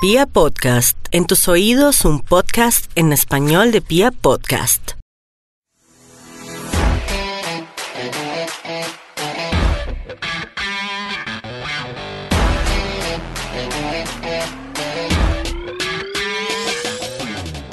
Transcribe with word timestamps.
Pia 0.00 0.26
Podcast, 0.26 0.96
en 1.10 1.26
tus 1.26 1.48
oídos 1.48 2.04
un 2.04 2.20
podcast 2.20 2.88
en 2.94 3.12
español 3.12 3.72
de 3.72 3.80
Pia 3.80 4.12
Podcast. 4.12 4.92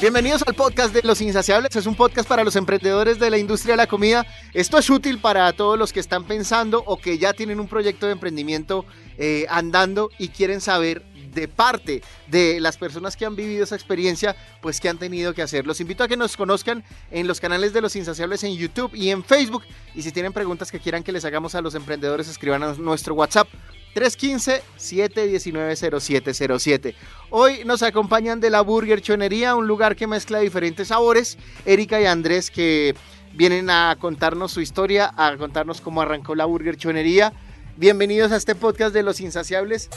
Bienvenidos 0.02 0.44
al 0.48 0.56
podcast 0.56 0.96
de 0.96 1.04
Los 1.04 1.22
Insaciables. 1.22 1.76
Es 1.76 1.86
un 1.86 1.96
podcast 1.96 2.28
para 2.28 2.44
los 2.44 2.56
emprendedores 2.56 3.20
de 3.20 3.30
la 3.30 3.38
industria 3.38 3.74
de 3.74 3.78
la 3.78 3.88
comida. 3.88 4.26
Esto 4.54 4.80
es 4.80 4.90
útil 4.90 5.20
para 5.20 5.54
todos 5.54 5.78
los 5.78 5.94
que 5.94 6.00
están 6.00 6.24
pensando 6.26 6.84
o 6.88 6.98
que 6.98 7.20
ya 7.20 7.34
tienen 7.34 7.60
un 7.60 7.68
proyecto 7.68 8.08
de 8.08 8.14
emprendimiento 8.14 8.84
eh, 9.20 9.46
andando 9.48 10.10
y 10.18 10.30
quieren 10.30 10.60
saber 10.60 11.04
de 11.36 11.48
parte 11.48 12.02
de 12.28 12.60
las 12.60 12.78
personas 12.78 13.16
que 13.16 13.26
han 13.26 13.36
vivido 13.36 13.64
esa 13.64 13.76
experiencia, 13.76 14.36
pues 14.62 14.80
que 14.80 14.90
han 14.90 14.98
tenido 14.98 15.36
que 15.36 15.44
hacer. 15.44 15.68
Los 15.68 15.80
invito 15.82 16.04
a 16.04 16.08
que 16.08 16.18
nos 16.18 16.36
conozcan 16.36 16.84
en 17.12 17.28
los 17.28 17.40
canales 17.40 17.74
de 17.74 17.82
Los 17.82 17.96
Insaciables 17.96 18.44
en 18.44 18.56
YouTube 18.56 18.96
y 18.96 19.12
en 19.12 19.24
Facebook. 19.24 19.62
Y 19.94 20.02
si 20.02 20.12
tienen 20.12 20.34
preguntas 20.34 20.72
que 20.72 20.80
quieran 20.80 21.04
que 21.04 21.12
les 21.12 21.26
hagamos 21.26 21.54
a 21.54 21.62
los 21.62 21.76
emprendedores, 21.76 22.28
escriban 22.28 22.64
a 22.64 22.74
nuestro 22.74 23.14
WhatsApp 23.14 23.48
315-719-0707. 23.96 26.96
Hoy 27.30 27.64
nos 27.66 27.84
acompañan 27.84 28.40
de 28.40 28.50
la 28.50 28.62
Burger 28.62 29.02
Chonería, 29.02 29.54
un 29.56 29.68
lugar 29.68 29.96
que 29.96 30.08
mezcla 30.08 30.40
diferentes 30.40 30.88
sabores. 30.90 31.38
Erika 31.66 32.02
y 32.02 32.06
Andrés 32.06 32.50
que 32.50 32.96
vienen 33.34 33.70
a 33.70 33.96
contarnos 34.00 34.52
su 34.52 34.62
historia, 34.62 35.14
a 35.16 35.38
contarnos 35.38 35.82
cómo 35.82 36.02
arrancó 36.02 36.34
la 36.36 36.46
Burger 36.46 36.78
Chonería. 36.78 37.34
Bienvenidos 37.78 38.32
a 38.32 38.38
este 38.38 38.56
podcast 38.56 38.94
de 38.94 39.04
Los 39.04 39.20
Insaciables. 39.20 39.90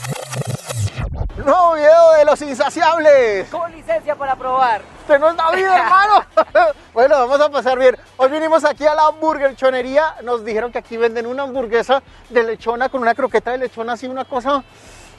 Nuevo 1.49 1.73
video 1.73 2.11
de 2.15 2.25
Los 2.25 2.39
Insaciables. 2.43 3.49
Con 3.49 3.71
licencia 3.71 4.13
para 4.13 4.35
probar. 4.35 4.83
Está 5.01 5.51
bien, 5.55 5.67
hermano. 5.67 6.23
bueno, 6.93 7.17
vamos 7.17 7.41
a 7.41 7.49
pasar 7.49 7.79
bien. 7.79 7.97
Hoy 8.17 8.29
vinimos 8.29 8.63
aquí 8.63 8.85
a 8.85 8.93
la 8.93 9.09
Burger 9.09 9.55
Chonería. 9.55 10.13
Nos 10.23 10.45
dijeron 10.45 10.71
que 10.71 10.77
aquí 10.77 10.95
venden 10.95 11.25
una 11.25 11.41
hamburguesa 11.41 12.03
de 12.29 12.43
lechona 12.43 12.89
con 12.89 13.01
una 13.01 13.15
croqueta 13.15 13.49
de 13.49 13.57
lechona, 13.57 13.93
así 13.93 14.05
una 14.05 14.25
cosa 14.25 14.63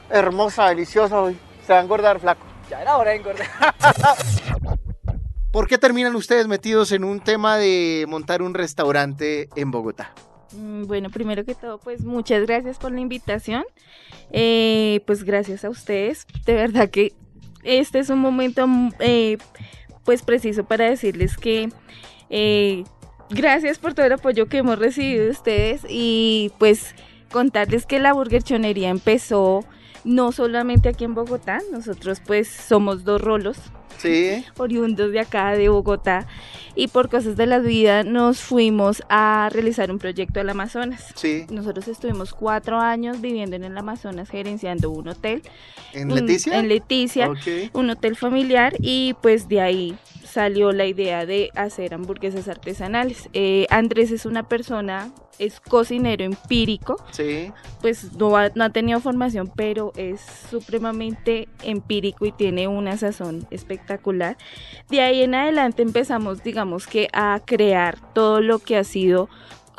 hermosa, 0.09 0.69
deliciosa. 0.69 1.20
Hoy 1.20 1.37
se 1.67 1.72
va 1.72 1.81
a 1.81 1.83
engordar, 1.83 2.20
flaco. 2.20 2.47
Ya 2.70 2.81
era 2.81 2.97
hora 2.97 3.11
de 3.11 3.17
engordar. 3.17 3.48
¿Por 5.53 5.67
qué 5.67 5.78
terminan 5.78 6.15
ustedes 6.15 6.47
metidos 6.47 6.92
en 6.92 7.03
un 7.03 7.19
tema 7.19 7.56
de 7.56 8.05
montar 8.06 8.41
un 8.41 8.55
restaurante 8.55 9.48
en 9.56 9.72
Bogotá? 9.72 10.12
Mm, 10.53 10.84
Bueno, 10.87 11.11
primero 11.11 11.45
que 11.45 11.55
todo, 11.55 11.79
pues 11.79 12.05
muchas 12.05 12.47
gracias 12.47 12.79
por 12.79 12.93
la 12.93 13.01
invitación. 13.01 13.65
Eh, 14.33 15.01
pues 15.06 15.25
gracias 15.25 15.65
a 15.65 15.70
ustedes. 15.70 16.27
De 16.47 16.55
verdad 16.55 16.91
que 16.91 17.12
este 17.62 17.98
es 17.98 18.11
un 18.11 18.19
momento 18.19 18.67
mm, 18.67 18.91
eh, 19.01 19.39
pues 20.05 20.23
preciso 20.23 20.65
para 20.65 20.89
decirles 20.89 21.37
que 21.37 21.69
eh, 22.31 22.84
gracias 23.31 23.78
por 23.78 23.95
todo 23.95 24.06
el 24.06 24.12
apoyo 24.12 24.47
que 24.47 24.59
hemos 24.59 24.78
recibido 24.78 25.25
de 25.25 25.31
ustedes 25.31 25.83
y 25.89 26.53
pues 26.59 26.95
contarles 27.31 27.87
que 27.87 28.01
la 28.01 28.12
burgerchonería 28.12 28.89
empezó 28.89 29.65
no 30.05 30.33
solamente 30.33 30.89
aquí 30.89 31.05
en 31.05 31.15
Bogotá, 31.15 31.61
nosotros 31.73 32.20
pues 32.27 32.48
somos 32.48 33.05
dos 33.05 33.20
rolos, 33.20 33.56
Sí. 33.98 34.45
oriundos 34.56 35.12
de 35.12 35.20
acá 35.20 35.53
de 35.53 35.69
Bogotá 35.69 36.27
y 36.75 36.89
por 36.89 37.11
cosas 37.11 37.37
de 37.37 37.45
la 37.47 37.59
vida 37.59 38.03
nos 38.03 38.41
fuimos 38.41 39.03
a 39.11 39.51
realizar 39.53 39.91
un 39.91 39.98
proyecto 39.98 40.41
al 40.41 40.48
Amazonas. 40.48 41.12
Sí. 41.17 41.45
Nosotros 41.51 41.87
estuvimos 41.87 42.33
cuatro 42.33 42.78
años 42.81 43.21
viviendo 43.21 43.56
en 43.56 43.65
el 43.65 43.77
Amazonas 43.77 44.31
gerenciando 44.31 44.89
un 44.91 45.09
hotel. 45.09 45.43
¿En 45.93 46.11
un- 46.11 46.19
Leticia? 46.21 46.59
En 46.59 46.69
Leticia, 46.69 47.28
Ok. 47.28 47.71
un 47.75 47.91
hotel 47.91 48.17
familiar 48.17 48.73
y 48.81 49.15
pues 49.21 49.48
de 49.48 49.61
ahí 49.61 49.98
salió 50.31 50.73
la 50.73 50.86
idea 50.86 51.27
de 51.27 51.50
hacer 51.55 51.95
hamburguesas 51.95 52.48
artesanales. 52.48 53.28
Eh, 53.33 53.67
Andrés 53.70 54.10
es 54.10 54.27
una 54.27 54.49
persona, 54.49 55.10
es 55.38 55.60
cocinero 55.60 56.25
empírico, 56.25 56.97
Sí. 57.10 57.53
pues 57.81 58.12
no 58.16 58.37
ha, 58.37 58.50
no 58.54 58.65
ha 58.65 58.71
tenido 58.71 59.00
formación, 59.00 59.50
pero 59.54 59.93
es 59.97 60.21
supremamente 60.50 61.49
empírico 61.62 62.27
y 62.27 62.32
tiene 62.32 62.69
una 62.69 62.97
sazón 62.97 63.47
espectacular. 63.50 64.37
De 64.88 65.00
ahí 65.00 65.22
en 65.22 65.34
adelante 65.34 65.82
empezamos, 65.82 66.43
digamos 66.43 66.87
que, 66.87 67.09
a 67.12 67.41
crear 67.44 67.99
todo 68.15 68.41
lo 68.41 68.59
que 68.60 68.77
ha 68.77 68.84
sido 68.84 69.28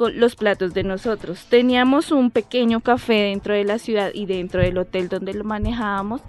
los 0.10 0.36
platos 0.36 0.74
de 0.74 0.84
nosotros. 0.84 1.46
Teníamos 1.50 2.12
un 2.12 2.32
pequeño 2.32 2.80
café 2.82 3.14
dentro 3.14 3.54
de 3.54 3.64
la 3.64 3.80
ciudad 3.80 4.12
y 4.14 4.26
dentro 4.26 4.62
del 4.62 4.78
hotel 4.78 5.10
donde 5.10 5.34
lo 5.34 5.44
manejábamos 5.44 6.22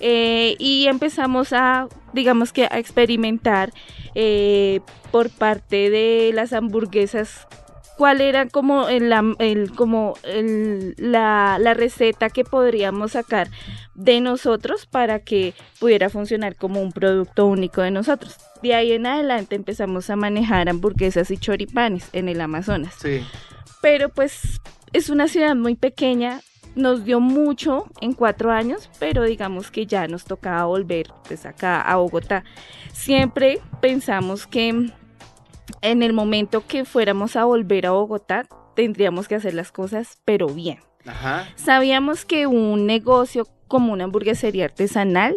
eh, 0.00 0.56
y 0.58 0.86
empezamos 0.86 1.52
a, 1.52 1.88
digamos 2.12 2.52
que, 2.52 2.64
a 2.64 2.78
experimentar 2.78 3.72
eh, 4.14 4.80
por 5.10 5.30
parte 5.30 5.90
de 5.90 6.32
las 6.34 6.52
hamburguesas 6.52 7.46
cuál 8.00 8.22
era 8.22 8.48
como 8.48 8.88
el, 8.88 9.72
como 9.76 10.14
el- 10.24 10.94
la, 10.96 11.58
la 11.60 11.74
receta 11.74 12.30
que 12.30 12.44
podríamos 12.44 13.12
sacar 13.12 13.50
de 13.94 14.22
nosotros 14.22 14.86
para 14.86 15.18
que 15.18 15.52
pudiera 15.78 16.08
funcionar 16.08 16.56
como 16.56 16.80
un 16.80 16.92
producto 16.92 17.44
único 17.44 17.82
de 17.82 17.90
nosotros. 17.90 18.38
De 18.62 18.74
ahí 18.74 18.92
en 18.92 19.04
adelante 19.04 19.54
empezamos 19.54 20.08
a 20.08 20.16
manejar 20.16 20.70
hamburguesas 20.70 21.30
y 21.30 21.36
choripanes 21.36 22.08
en 22.14 22.30
el 22.30 22.40
Amazonas. 22.40 22.94
Sí. 23.02 23.22
Pero 23.82 24.08
pues 24.08 24.62
es 24.94 25.10
una 25.10 25.28
ciudad 25.28 25.54
muy 25.54 25.74
pequeña, 25.74 26.40
nos 26.76 27.04
dio 27.04 27.20
mucho 27.20 27.84
en 28.00 28.14
cuatro 28.14 28.50
años, 28.50 28.88
pero 28.98 29.24
digamos 29.24 29.70
que 29.70 29.84
ya 29.84 30.06
nos 30.06 30.24
tocaba 30.24 30.64
volver 30.64 31.08
pues 31.28 31.44
acá 31.44 31.82
a 31.82 31.96
Bogotá. 31.96 32.44
Siempre 32.94 33.60
pensamos 33.82 34.46
que 34.46 34.90
en 35.82 36.02
el 36.02 36.12
momento 36.12 36.66
que 36.66 36.84
fuéramos 36.84 37.36
a 37.36 37.44
volver 37.44 37.86
a 37.86 37.90
Bogotá, 37.92 38.46
tendríamos 38.76 39.28
que 39.28 39.34
hacer 39.34 39.54
las 39.54 39.72
cosas, 39.72 40.18
pero 40.24 40.46
bien. 40.48 40.78
Ajá. 41.06 41.48
Sabíamos 41.56 42.24
que 42.24 42.46
un 42.46 42.86
negocio 42.86 43.46
como 43.68 43.92
una 43.92 44.04
hamburguesería 44.04 44.64
artesanal 44.66 45.36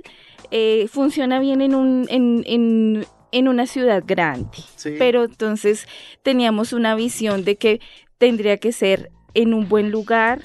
eh, 0.52 0.88
funciona 0.92 1.40
bien 1.40 1.62
en, 1.62 1.76
un, 1.76 2.06
en, 2.10 2.44
en- 2.46 3.06
en 3.32 3.48
una 3.48 3.66
ciudad 3.66 4.04
grande, 4.06 4.50
Sí. 4.76 4.96
pero 5.00 5.24
entonces 5.24 5.88
teníamos 6.22 6.72
una 6.74 6.94
visión 6.96 7.44
de 7.44 7.56
que 7.56 7.80
tendría 8.20 8.58
que 8.58 8.72
ser 8.72 9.10
en 9.34 9.56
un 9.56 9.68
buen 9.68 9.90
lugar, 9.90 10.42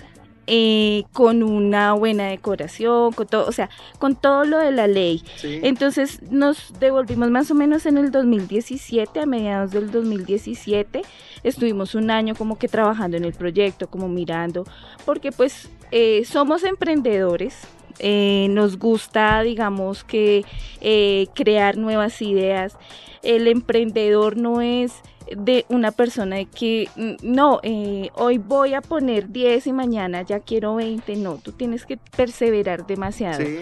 eh, 0.50 1.04
con 1.12 1.42
una 1.42 1.92
buena 1.92 2.28
decoración, 2.28 3.12
con 3.12 3.26
todo, 3.26 3.46
o 3.46 3.52
sea, 3.52 3.68
con 3.98 4.16
todo 4.16 4.44
lo 4.44 4.56
de 4.58 4.72
la 4.72 4.86
ley. 4.86 5.22
Sí. 5.36 5.60
Entonces 5.62 6.22
nos 6.30 6.72
devolvimos 6.80 7.30
más 7.30 7.50
o 7.50 7.54
menos 7.54 7.84
en 7.84 7.98
el 7.98 8.10
2017, 8.10 9.20
a 9.20 9.26
mediados 9.26 9.70
del 9.72 9.90
2017. 9.90 11.02
Estuvimos 11.44 11.94
un 11.94 12.10
año 12.10 12.34
como 12.34 12.58
que 12.58 12.66
trabajando 12.66 13.16
en 13.18 13.24
el 13.24 13.34
proyecto, 13.34 13.88
como 13.88 14.08
mirando, 14.08 14.64
porque 15.04 15.32
pues 15.32 15.68
eh, 15.90 16.24
somos 16.24 16.64
emprendedores. 16.64 17.54
eh, 18.00 18.46
nos 18.50 18.78
gusta, 18.78 19.42
digamos 19.42 20.04
que, 20.04 20.44
eh, 20.80 21.26
crear 21.34 21.76
nuevas 21.76 22.22
ideas. 22.22 22.76
El 23.22 23.48
emprendedor 23.48 24.36
no 24.36 24.60
es 24.60 24.92
de 25.36 25.64
una 25.68 25.92
persona 25.92 26.36
de 26.36 26.46
que 26.46 26.88
mm, 26.96 27.12
no, 27.22 27.60
eh, 27.62 28.10
hoy 28.14 28.38
voy 28.38 28.74
a 28.74 28.80
poner 28.80 29.30
10 29.30 29.66
y 29.66 29.72
mañana 29.72 30.22
ya 30.22 30.40
quiero 30.40 30.74
20. 30.76 31.16
No, 31.16 31.36
tú 31.36 31.52
tienes 31.52 31.86
que 31.86 31.96
perseverar 32.16 32.86
demasiado. 32.86 33.44
Sí. 33.44 33.58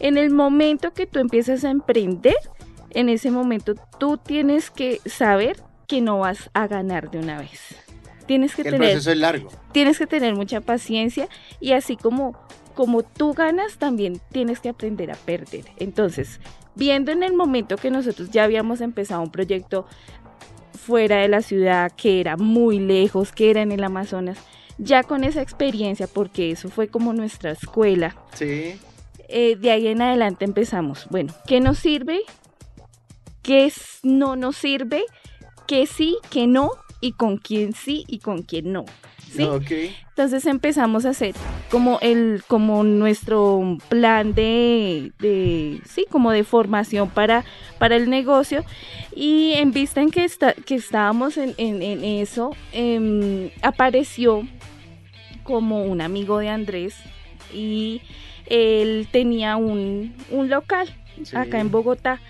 En 0.00 0.16
el 0.16 0.30
momento 0.30 0.92
que 0.92 1.06
tú 1.06 1.18
empiezas 1.20 1.64
a 1.64 1.70
emprender, 1.70 2.34
en 2.90 3.08
ese 3.08 3.30
momento 3.30 3.74
tú 3.98 4.18
tienes 4.18 4.70
que 4.70 5.00
saber 5.06 5.62
que 5.86 6.00
no 6.00 6.18
vas 6.18 6.50
a 6.54 6.66
ganar 6.66 7.10
de 7.10 7.18
una 7.18 7.38
vez. 7.38 7.60
Tienes 8.26 8.54
que 8.54 8.62
El 8.62 8.72
tener 8.72 8.90
proceso 8.92 9.10
es 9.10 9.18
largo. 9.18 9.50
tienes 9.72 9.98
que 9.98 10.06
tener 10.06 10.34
mucha 10.34 10.60
paciencia 10.62 11.28
y 11.60 11.72
así 11.72 11.96
como 11.96 12.34
como 12.74 13.02
tú 13.04 13.34
ganas 13.34 13.78
también 13.78 14.20
tienes 14.32 14.60
que 14.60 14.68
aprender 14.68 15.10
a 15.12 15.14
perder. 15.14 15.64
Entonces, 15.76 16.40
viendo 16.74 17.12
en 17.12 17.22
el 17.22 17.32
momento 17.34 17.76
que 17.76 17.90
nosotros 17.90 18.30
ya 18.30 18.44
habíamos 18.44 18.80
empezado 18.80 19.22
un 19.22 19.30
proyecto 19.30 19.86
fuera 20.86 21.16
de 21.18 21.28
la 21.28 21.40
ciudad, 21.42 21.90
que 21.96 22.20
era 22.20 22.36
muy 22.36 22.78
lejos, 22.78 23.32
que 23.32 23.50
era 23.50 23.62
en 23.62 23.72
el 23.72 23.82
Amazonas, 23.84 24.38
ya 24.78 25.02
con 25.02 25.24
esa 25.24 25.40
experiencia, 25.42 26.06
porque 26.06 26.50
eso 26.50 26.68
fue 26.68 26.88
como 26.88 27.12
nuestra 27.12 27.50
escuela, 27.52 28.16
Sí. 28.34 28.78
eh, 29.28 29.56
de 29.56 29.70
ahí 29.70 29.86
en 29.88 30.02
adelante 30.02 30.44
empezamos. 30.44 31.06
Bueno, 31.10 31.32
¿qué 31.46 31.60
nos 31.60 31.78
sirve? 31.78 32.20
¿Qué 33.42 33.72
no 34.02 34.36
nos 34.36 34.56
sirve? 34.56 35.04
¿Qué 35.66 35.86
sí? 35.86 36.18
¿Qué 36.30 36.46
no? 36.46 36.70
Y 37.00 37.12
con 37.12 37.36
quién 37.36 37.72
sí 37.74 38.04
y 38.08 38.18
con 38.18 38.42
quién 38.42 38.72
no. 38.72 38.84
¿Sí? 39.36 39.42
Ok. 39.44 39.70
Entonces 40.10 40.46
empezamos 40.46 41.04
a 41.06 41.10
hacer 41.10 41.34
como 41.70 41.98
el, 42.00 42.42
como 42.46 42.84
nuestro 42.84 43.78
plan 43.88 44.32
de, 44.34 45.12
de 45.18 45.80
sí, 45.88 46.06
como 46.08 46.30
de 46.30 46.44
formación 46.44 47.10
para, 47.10 47.44
para 47.78 47.96
el 47.96 48.08
negocio. 48.10 48.64
Y 49.14 49.52
en 49.54 49.72
vista 49.72 50.00
en 50.00 50.10
que 50.10 50.24
está, 50.24 50.52
que 50.54 50.76
estábamos 50.76 51.36
en, 51.36 51.54
en- 51.58 51.82
en 51.82 52.04
eso, 52.04 52.54
em, 52.72 53.50
apareció 53.62 54.46
como 55.42 55.82
un 55.84 56.00
amigo 56.00 56.38
de 56.38 56.48
Andrés 56.48 56.94
y 57.52 58.00
él 58.46 59.08
tenía 59.10 59.56
un, 59.56 60.14
un 60.30 60.48
local 60.48 60.88
Sí. 61.22 61.36
acá 61.36 61.60
en 61.60 61.70
Bogotá, 61.70 62.20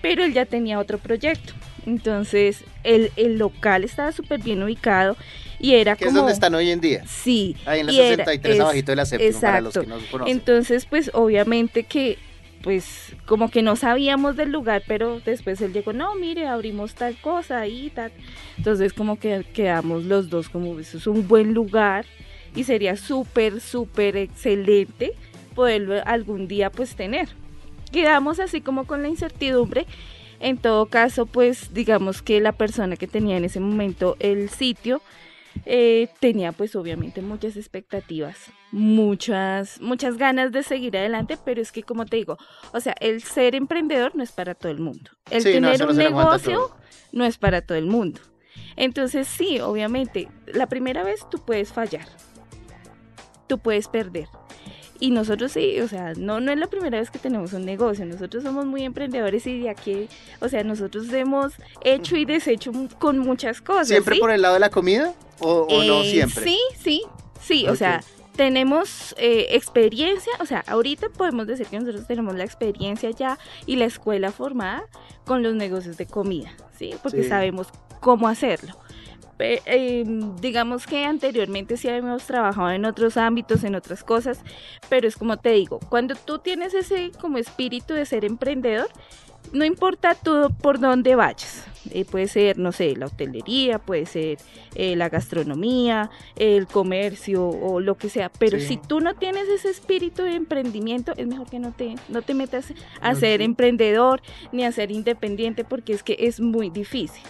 pero 0.00 0.22
él 0.22 0.32
ya 0.32 0.46
tenía 0.46 0.78
otro 0.78 0.98
proyecto. 0.98 1.54
Entonces, 1.88 2.64
el, 2.84 3.10
el 3.16 3.38
local 3.38 3.82
estaba 3.84 4.12
súper 4.12 4.40
bien 4.42 4.62
ubicado 4.62 5.16
y 5.58 5.74
era 5.74 5.96
Que 5.96 6.04
es 6.04 6.08
como... 6.08 6.20
donde 6.20 6.34
están 6.34 6.54
hoy 6.54 6.70
en 6.70 6.80
día. 6.80 7.02
Sí. 7.06 7.56
Ahí 7.64 7.80
en 7.80 7.86
la 7.86 7.92
y 7.92 7.98
era- 8.00 8.24
63 8.24 8.54
es- 8.54 8.60
abajito 8.60 8.92
de 8.92 8.96
la 8.96 9.06
séptima, 9.06 9.40
para 9.40 9.60
los 9.62 9.72
que 9.72 9.80
exacto. 9.80 10.00
no 10.04 10.10
conocen. 10.10 10.36
Entonces, 10.36 10.84
pues 10.86 11.10
obviamente 11.14 11.84
que, 11.84 12.18
pues 12.62 13.12
como 13.24 13.50
que 13.50 13.62
no 13.62 13.74
sabíamos 13.76 14.36
del 14.36 14.50
lugar, 14.52 14.82
pero 14.86 15.20
después 15.20 15.60
él 15.62 15.72
llegó, 15.72 15.92
no, 15.92 16.14
mire, 16.16 16.46
abrimos 16.46 16.94
tal 16.94 17.16
cosa 17.16 17.66
y 17.66 17.88
tal. 17.90 18.12
Entonces 18.58 18.92
como 18.92 19.18
que 19.18 19.44
quedamos 19.54 20.04
los 20.04 20.28
dos 20.28 20.48
como, 20.48 20.78
eso 20.78 20.98
es 20.98 21.06
un 21.06 21.26
buen 21.26 21.54
lugar 21.54 22.04
y 22.54 22.64
sería 22.64 22.96
súper, 22.96 23.60
súper 23.60 24.16
excelente 24.16 25.12
poderlo 25.54 25.94
algún 26.04 26.46
día 26.48 26.70
pues 26.70 26.94
tener. 26.96 27.28
Quedamos 27.92 28.38
así 28.40 28.60
como 28.60 28.84
con 28.86 29.00
la 29.02 29.08
incertidumbre. 29.08 29.86
En 30.40 30.58
todo 30.58 30.86
caso, 30.86 31.26
pues 31.26 31.74
digamos 31.74 32.22
que 32.22 32.40
la 32.40 32.52
persona 32.52 32.96
que 32.96 33.06
tenía 33.06 33.36
en 33.36 33.44
ese 33.44 33.60
momento 33.60 34.16
el 34.20 34.48
sitio, 34.50 35.02
eh, 35.66 36.08
tenía 36.20 36.52
pues 36.52 36.76
obviamente 36.76 37.20
muchas 37.22 37.56
expectativas, 37.56 38.36
muchas, 38.70 39.80
muchas 39.80 40.16
ganas 40.16 40.52
de 40.52 40.62
seguir 40.62 40.96
adelante, 40.96 41.38
pero 41.44 41.60
es 41.60 41.72
que 41.72 41.82
como 41.82 42.06
te 42.06 42.16
digo, 42.16 42.38
o 42.72 42.80
sea, 42.80 42.94
el 43.00 43.22
ser 43.22 43.54
emprendedor 43.54 44.14
no 44.14 44.22
es 44.22 44.32
para 44.32 44.54
todo 44.54 44.70
el 44.70 44.78
mundo. 44.78 45.10
El 45.30 45.42
Sí, 45.42 45.52
tener 45.52 45.80
no 45.80 45.90
un 45.90 45.96
negocio 45.96 46.70
no 47.12 47.24
es 47.24 47.38
para 47.38 47.62
todo 47.62 47.76
el 47.76 47.86
mundo. 47.86 48.20
Entonces 48.76 49.26
sí, 49.26 49.60
obviamente, 49.60 50.28
la 50.46 50.68
primera 50.68 51.02
vez 51.02 51.28
tú 51.28 51.44
puedes 51.44 51.72
fallar, 51.72 52.06
tú 53.48 53.58
puedes 53.58 53.88
perder. 53.88 54.28
Y 55.00 55.10
nosotros 55.12 55.52
sí, 55.52 55.80
o 55.80 55.86
sea, 55.86 56.14
no, 56.16 56.40
no 56.40 56.50
es 56.50 56.58
la 56.58 56.66
primera 56.66 56.98
vez 56.98 57.10
que 57.10 57.18
tenemos 57.20 57.52
un 57.52 57.64
negocio, 57.64 58.04
nosotros 58.04 58.42
somos 58.42 58.66
muy 58.66 58.82
emprendedores 58.84 59.46
y 59.46 59.60
de 59.60 59.70
aquí, 59.70 60.08
o 60.40 60.48
sea, 60.48 60.64
nosotros 60.64 61.12
hemos 61.12 61.52
hecho 61.84 62.16
y 62.16 62.24
deshecho 62.24 62.72
con 62.98 63.18
muchas 63.18 63.60
cosas. 63.60 63.88
¿Siempre 63.88 64.16
¿sí? 64.16 64.20
por 64.20 64.30
el 64.32 64.42
lado 64.42 64.54
de 64.54 64.60
la 64.60 64.70
comida 64.70 65.14
o, 65.38 65.66
o 65.70 65.84
no 65.84 66.02
Eh, 66.02 66.10
siempre? 66.10 66.42
Sí, 66.44 66.58
sí, 66.80 67.02
sí, 67.40 67.68
o 67.68 67.76
sea, 67.76 68.02
tenemos 68.34 69.14
eh, 69.18 69.46
experiencia, 69.50 70.32
o 70.40 70.46
sea, 70.46 70.64
ahorita 70.66 71.08
podemos 71.10 71.46
decir 71.46 71.66
que 71.66 71.78
nosotros 71.78 72.06
tenemos 72.06 72.34
la 72.36 72.44
experiencia 72.44 73.10
ya 73.10 73.36
y 73.66 73.76
la 73.76 73.84
escuela 73.84 74.30
formada 74.32 74.84
con 75.24 75.42
los 75.42 75.54
negocios 75.54 75.96
de 75.96 76.06
comida, 76.06 76.50
¿sí? 76.78 76.94
Porque 77.02 77.24
Sí. 77.24 77.28
sabemos 77.28 77.68
cómo 78.00 78.28
hacerlo. 78.28 78.77
Eh, 79.40 80.04
digamos 80.40 80.86
que 80.86 81.04
anteriormente 81.04 81.76
sí 81.76 81.88
habíamos 81.88 82.24
trabajado 82.24 82.70
en 82.70 82.84
otros 82.84 83.16
ámbitos, 83.16 83.64
en 83.64 83.74
otras 83.74 84.02
cosas, 84.04 84.40
pero 84.88 85.06
es 85.06 85.16
como 85.16 85.36
te 85.36 85.50
digo, 85.50 85.78
cuando 85.88 86.14
tú 86.14 86.38
tienes 86.38 86.74
ese 86.74 87.12
como 87.20 87.38
espíritu 87.38 87.94
de 87.94 88.04
ser 88.06 88.24
emprendedor, 88.24 88.88
no 89.52 89.64
importa 89.64 90.14
tú 90.14 90.52
por 90.60 90.78
dónde 90.80 91.14
vayas. 91.14 91.64
Eh, 91.90 92.04
puede 92.04 92.28
ser, 92.28 92.58
no 92.58 92.72
sé, 92.72 92.94
la 92.96 93.06
hotelería, 93.06 93.78
puede 93.78 94.04
ser 94.04 94.36
eh, 94.74 94.94
la 94.96 95.08
gastronomía, 95.08 96.10
el 96.36 96.66
comercio 96.66 97.48
o 97.48 97.80
lo 97.80 97.96
que 97.96 98.10
sea. 98.10 98.28
Pero 98.30 98.58
Sí. 98.58 98.66
si 98.66 98.76
tú 98.76 99.00
no 99.00 99.14
tienes 99.14 99.48
ese 99.48 99.70
espíritu 99.70 100.22
de 100.22 100.34
emprendimiento, 100.34 101.12
es 101.16 101.26
mejor 101.26 101.48
que 101.48 101.60
no 101.60 101.72
te, 101.72 101.94
no 102.08 102.20
te 102.20 102.34
metas 102.34 102.74
a 103.00 103.14
ser 103.14 103.40
emprendedor 103.40 104.20
ni 104.52 104.64
a 104.64 104.72
ser 104.72 104.90
independiente 104.90 105.64
porque 105.64 105.92
es 105.94 106.02
que 106.02 106.16
es 106.18 106.40
muy 106.40 106.68
difícil. 106.68 107.22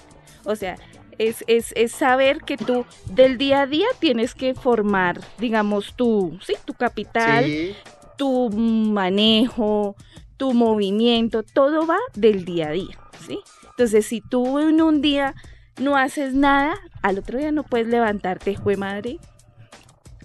O 0.44 0.56
sea, 0.56 0.76
es, 1.18 1.44
es, 1.46 1.72
es 1.76 1.92
saber 1.92 2.38
que 2.42 2.56
tú 2.56 2.84
del 3.06 3.38
día 3.38 3.62
a 3.62 3.66
día 3.66 3.86
tienes 3.98 4.34
que 4.34 4.54
formar, 4.54 5.20
digamos, 5.38 5.94
tu, 5.94 6.38
sí, 6.42 6.54
tu 6.64 6.74
capital, 6.74 7.44
Sí, 7.44 7.74
tu 8.16 8.50
manejo, 8.50 9.94
tu 10.36 10.52
movimiento, 10.54 11.42
todo 11.42 11.86
va 11.86 11.98
del 12.14 12.44
día 12.44 12.68
a 12.68 12.72
día, 12.72 12.98
¿sí? 13.26 13.40
Entonces, 13.70 14.06
si 14.06 14.20
tú 14.20 14.58
en 14.58 14.80
un 14.82 15.00
día 15.00 15.34
no 15.80 15.96
haces 15.96 16.34
nada, 16.34 16.74
al 17.02 17.18
otro 17.18 17.38
día 17.38 17.52
no 17.52 17.62
puedes 17.62 17.86
levantarte, 17.86 18.56
jue 18.56 18.76
madre. 18.76 19.18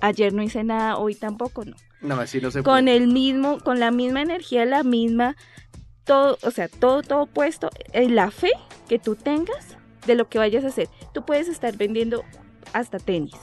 Ayer 0.02 0.34
no 0.34 0.42
hice 0.44 0.64
nada, 0.64 0.98
hoy 0.98 1.16
tampoco, 1.16 1.64
no. 1.66 1.76
no, 2.02 2.16
así 2.20 2.42
no 2.42 2.52
se 2.52 2.64
Con 2.64 2.86
puede. 2.86 2.98
el 2.98 3.08
mismo, 3.08 3.60
con 3.60 3.80
la 3.80 3.92
misma 3.92 4.22
energía, 4.22 4.66
la 4.66 4.84
misma, 4.84 5.36
todo, 6.04 6.38
o 6.42 6.52
sea, 6.52 6.68
todo, 6.68 7.04
todo 7.04 7.26
puesto 7.28 7.70
en 7.94 8.16
la 8.16 8.32
fe 8.32 8.52
que 8.90 9.00
tú 9.00 9.16
tengas 9.16 9.78
de 10.06 10.16
lo 10.16 10.28
que 10.30 10.38
vayas 10.40 10.64
a 10.64 10.68
hacer. 10.68 10.90
Tú 11.14 11.26
puedes 11.26 11.48
estar 11.48 11.76
vendiendo 11.78 12.24
hasta 12.74 13.00
tenis. 13.00 13.36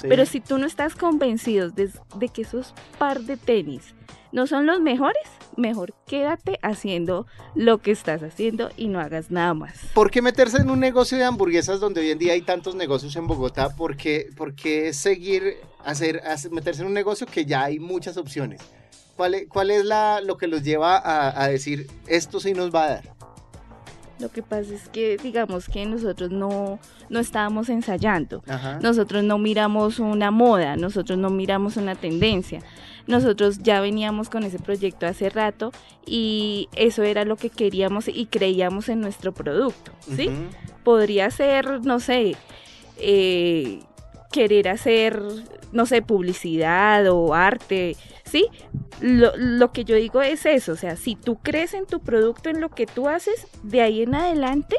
Sí. 0.00 0.06
Pero 0.08 0.26
si 0.26 0.40
tú 0.40 0.58
no 0.58 0.66
estás 0.66 0.94
convencido 0.94 1.70
de, 1.70 1.90
de 2.16 2.28
que 2.28 2.42
esos 2.42 2.72
par 2.98 3.20
de 3.22 3.36
tenis 3.36 3.94
no 4.30 4.46
son 4.46 4.66
los 4.66 4.80
mejores, 4.80 5.22
mejor 5.56 5.94
quédate 6.06 6.58
haciendo 6.62 7.26
lo 7.56 7.78
que 7.78 7.90
estás 7.90 8.22
haciendo 8.22 8.70
y 8.76 8.86
no 8.88 9.00
hagas 9.00 9.30
nada 9.30 9.54
más. 9.54 9.74
¿Por 9.94 10.10
qué 10.10 10.22
meterse 10.22 10.58
en 10.58 10.70
un 10.70 10.78
negocio 10.78 11.18
de 11.18 11.24
hamburguesas 11.24 11.80
donde 11.80 12.00
hoy 12.02 12.10
en 12.12 12.18
día 12.18 12.34
hay 12.34 12.42
tantos 12.42 12.76
negocios 12.76 13.16
en 13.16 13.26
Bogotá? 13.26 13.74
¿Por 13.74 13.96
qué, 13.96 14.28
por 14.36 14.54
qué 14.54 14.92
seguir, 14.92 15.56
hacer, 15.84 16.20
hacer- 16.26 16.52
meterse 16.52 16.82
en 16.82 16.88
un 16.88 16.94
negocio 16.94 17.26
que 17.26 17.44
ya 17.44 17.64
hay 17.64 17.80
muchas 17.80 18.16
opciones? 18.18 18.60
¿Cuál 19.16 19.34
es, 19.34 19.48
cuál 19.48 19.72
es 19.72 19.84
la, 19.84 20.20
lo 20.20 20.36
que 20.36 20.46
los 20.46 20.62
lleva 20.62 20.96
a, 20.96 21.42
a 21.42 21.48
decir, 21.48 21.88
esto 22.06 22.38
sí 22.38 22.52
nos 22.52 22.72
va 22.72 22.84
a 22.84 22.88
dar? 22.90 23.17
Lo 24.18 24.30
que 24.30 24.42
pasa 24.42 24.74
es 24.74 24.88
que 24.88 25.16
digamos 25.16 25.68
que 25.68 25.86
nosotros 25.86 26.30
no, 26.30 26.78
no 27.08 27.20
estábamos 27.20 27.68
ensayando. 27.68 28.42
Ajá. 28.48 28.78
Nosotros 28.82 29.22
no 29.22 29.38
miramos 29.38 29.98
una 30.00 30.30
moda, 30.30 30.76
nosotros 30.76 31.18
no 31.18 31.30
miramos 31.30 31.76
una 31.76 31.94
tendencia. 31.94 32.60
Nosotros 33.06 33.60
ya 33.62 33.80
veníamos 33.80 34.28
con 34.28 34.42
ese 34.42 34.58
proyecto 34.58 35.06
hace 35.06 35.30
rato 35.30 35.72
y 36.04 36.68
eso 36.76 37.02
era 37.04 37.24
lo 37.24 37.36
que 37.36 37.48
queríamos 37.48 38.08
y 38.08 38.26
creíamos 38.26 38.88
en 38.90 39.00
nuestro 39.00 39.32
producto, 39.32 39.92
¿sí? 40.00 40.30
Podría 40.84 41.30
ser, 41.30 41.84
no 41.86 42.00
sé, 42.00 42.36
eh, 42.98 43.80
querer 44.30 44.68
hacer, 44.68 45.22
no 45.72 45.86
sé, 45.86 46.02
publicidad 46.02 47.06
o 47.10 47.34
arte, 47.34 47.96
¿sí? 48.24 48.46
Lo, 49.00 49.32
lo 49.36 49.72
que 49.72 49.84
yo 49.84 49.96
digo 49.96 50.22
es 50.22 50.44
eso, 50.46 50.72
o 50.72 50.76
sea, 50.76 50.96
si 50.96 51.14
tú 51.14 51.38
crees 51.38 51.74
en 51.74 51.86
tu 51.86 52.00
producto, 52.00 52.50
en 52.50 52.60
lo 52.60 52.68
que 52.68 52.86
tú 52.86 53.08
haces, 53.08 53.46
de 53.62 53.80
ahí 53.80 54.02
en 54.02 54.14
adelante 54.14 54.76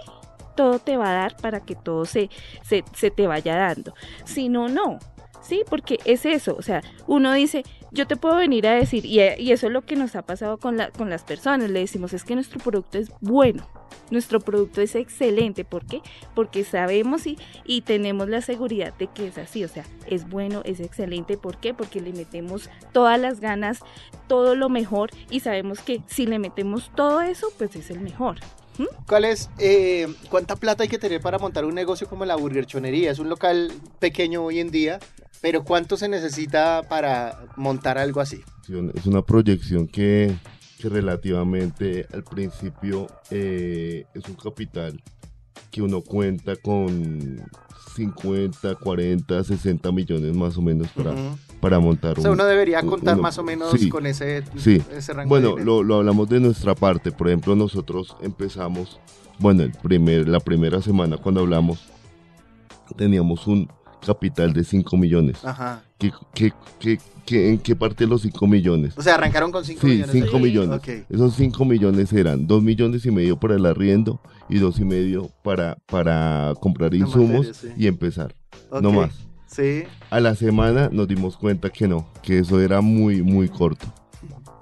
todo 0.59 0.79
te 0.79 0.97
va 0.97 1.11
a 1.11 1.13
dar 1.13 1.37
para 1.37 1.61
que 1.61 1.73
todo 1.73 2.03
se, 2.03 2.29
se, 2.63 2.83
se 2.93 3.11
te 3.11 3.27
vaya 3.27 3.55
dando. 3.55 3.93
Si 4.25 4.49
no, 4.49 4.67
no. 4.67 4.99
Sí, 5.41 5.63
porque 5.69 5.99
es 6.03 6.25
eso, 6.25 6.53
o 6.59 6.61
sea, 6.61 6.81
uno 7.07 7.31
dice, 7.31 7.63
yo 7.91 8.07
te 8.07 8.15
puedo 8.15 8.35
venir 8.35 8.67
a 8.67 8.73
decir, 8.73 9.05
y, 9.05 9.19
y 9.37 9.51
eso 9.51 9.67
es 9.67 9.73
lo 9.73 9.81
que 9.81 9.95
nos 9.95 10.15
ha 10.15 10.21
pasado 10.21 10.57
con, 10.57 10.77
la, 10.77 10.91
con 10.91 11.09
las 11.09 11.23
personas, 11.23 11.69
le 11.69 11.79
decimos, 11.79 12.13
es 12.13 12.23
que 12.23 12.35
nuestro 12.35 12.59
producto 12.59 12.97
es 12.97 13.11
bueno, 13.21 13.67
nuestro 14.11 14.39
producto 14.39 14.81
es 14.81 14.95
excelente, 14.95 15.65
¿por 15.65 15.85
qué? 15.85 16.01
Porque 16.35 16.63
sabemos 16.63 17.27
y, 17.27 17.37
y 17.65 17.81
tenemos 17.81 18.29
la 18.29 18.41
seguridad 18.41 18.93
de 18.97 19.07
que 19.07 19.27
es 19.27 19.37
así, 19.37 19.63
o 19.63 19.67
sea, 19.67 19.85
es 20.07 20.29
bueno, 20.29 20.61
es 20.65 20.79
excelente, 20.79 21.37
¿por 21.37 21.57
qué? 21.57 21.73
Porque 21.73 22.01
le 22.01 22.13
metemos 22.13 22.69
todas 22.91 23.19
las 23.19 23.39
ganas, 23.39 23.79
todo 24.27 24.55
lo 24.55 24.69
mejor 24.69 25.11
y 25.29 25.39
sabemos 25.41 25.81
que 25.81 26.01
si 26.07 26.25
le 26.25 26.39
metemos 26.39 26.91
todo 26.95 27.21
eso, 27.21 27.47
pues 27.57 27.75
es 27.75 27.89
el 27.91 27.99
mejor. 27.99 28.37
¿Cuál 29.07 29.25
es, 29.25 29.49
eh, 29.57 30.07
cuánta 30.29 30.55
plata 30.55 30.83
hay 30.83 30.89
que 30.89 30.99
tener 30.99 31.21
para 31.21 31.39
montar 31.39 31.65
un 31.65 31.75
negocio 31.75 32.07
como 32.07 32.25
la 32.25 32.35
burgerchonería? 32.35 33.11
Es 33.11 33.19
un 33.19 33.29
local 33.29 33.71
pequeño 33.99 34.43
hoy 34.43 34.59
en 34.59 34.71
día, 34.71 34.99
pero 35.41 35.63
¿cuánto 35.63 35.97
se 35.97 36.07
necesita 36.07 36.83
para 36.87 37.45
montar 37.55 37.97
algo 37.97 38.21
así? 38.21 38.41
Es 38.93 39.05
una 39.05 39.23
proyección 39.23 39.87
que, 39.87 40.35
que 40.79 40.89
relativamente 40.89 42.07
al 42.13 42.23
principio 42.23 43.07
eh, 43.31 44.05
es 44.13 44.29
un 44.29 44.35
capital 44.35 45.01
que 45.71 45.81
uno 45.81 46.01
cuenta 46.01 46.55
con 46.55 47.41
50, 47.95 48.75
40, 48.75 49.43
60 49.43 49.91
millones 49.91 50.35
más 50.35 50.57
o 50.57 50.61
menos 50.61 50.87
para. 50.89 51.15
Para 51.59 51.79
montar 51.79 52.17
O 52.17 52.21
sea, 52.21 52.31
un- 52.31 52.35
uno 52.37 52.45
debería 52.45 52.81
contar 52.83 53.15
uno- 53.15 53.23
más 53.23 53.37
o 53.37 53.43
menos 53.43 53.71
sí, 53.79 53.89
con 53.89 54.05
ese, 54.05 54.43
sí. 54.57 54.81
ese 54.95 55.13
rango 55.13 55.23
de 55.35 55.41
Bueno, 55.41 55.49
dinero. 55.57 55.65
lo, 55.65 55.83
lo 55.83 55.95
hablamos 55.95 56.29
de 56.29 56.39
nuestra 56.39 56.75
parte. 56.75 57.11
Por 57.11 57.27
ejemplo, 57.27 57.55
nosotros 57.55 58.15
empezamos, 58.21 58.99
bueno, 59.39 59.63
el 59.63 59.71
primer, 59.71 60.27
la 60.27 60.39
primera 60.39 60.81
semana 60.81 61.17
cuando 61.17 61.41
hablamos, 61.41 61.79
teníamos 62.95 63.45
un 63.47 63.69
capital 64.05 64.53
de 64.53 64.63
5 64.63 64.97
millones. 64.97 65.43
Ajá. 65.43 65.83
¿Qué, 65.97 66.11
qué, 66.33 66.53
qué- 66.79 66.99
qué- 67.25 67.49
en 67.49 67.57
qué 67.59 67.75
parte 67.75 68.05
de 68.05 68.09
los 68.09 68.21
5 68.21 68.47
millones? 68.47 68.97
O 68.97 69.01
sea, 69.01 69.15
arrancaron 69.15 69.51
con 69.51 69.65
5 69.65 69.81
Sí, 69.81 69.87
millones. 69.87 70.11
5 70.13 70.37
Sí. 70.37 70.43
millones. 70.43 70.77
Ok. 70.79 70.87
Esos 71.09 71.35
5 71.35 71.65
millones 71.65 72.13
eran 72.13 72.47
2 72.47 72.63
millones 72.63 73.05
y 73.05 73.11
medio 73.11 73.37
para 73.37 73.55
el 73.55 73.65
arriendo 73.65 74.21
y 74.47 74.57
2 74.59 74.79
y 74.79 74.85
medio 74.85 75.29
para, 75.43 75.77
para 75.87 76.53
comprar 76.61 76.93
insumos 76.95 77.47
materia, 77.47 77.53
sí. 77.53 77.67
y 77.77 77.87
empezar. 77.87 78.33
Ok. 78.69 78.81
No 78.81 78.91
más. 78.93 79.11
Sí. 79.49 79.83
A 80.11 80.19
la 80.19 80.35
semana 80.35 80.89
nos 80.91 81.07
dimos 81.07 81.35
cuenta 81.35 81.69
que 81.71 81.87
no, 81.87 82.07
que 82.21 82.39
eso 82.39 82.61
era 82.61 82.81
muy, 82.81 83.21
muy 83.23 83.49
corto. 83.49 83.87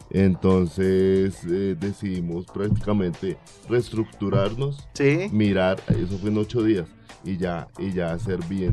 Entonces 0.10 1.36
eh, 1.50 1.75
decidimos 1.79 2.46
prácticamente 2.46 3.38
reestructurarnos, 3.70 4.88
Sí. 4.94 5.27
mirar, 5.32 5.79
eso 5.89 6.17
fue 6.17 6.29
en 6.29 6.38
8 6.38 6.63
días, 6.63 6.86
y 7.25 7.38
ya, 7.38 7.67
y 7.77 7.91
ya 7.91 8.13
hacer 8.13 8.39
bien, 8.48 8.72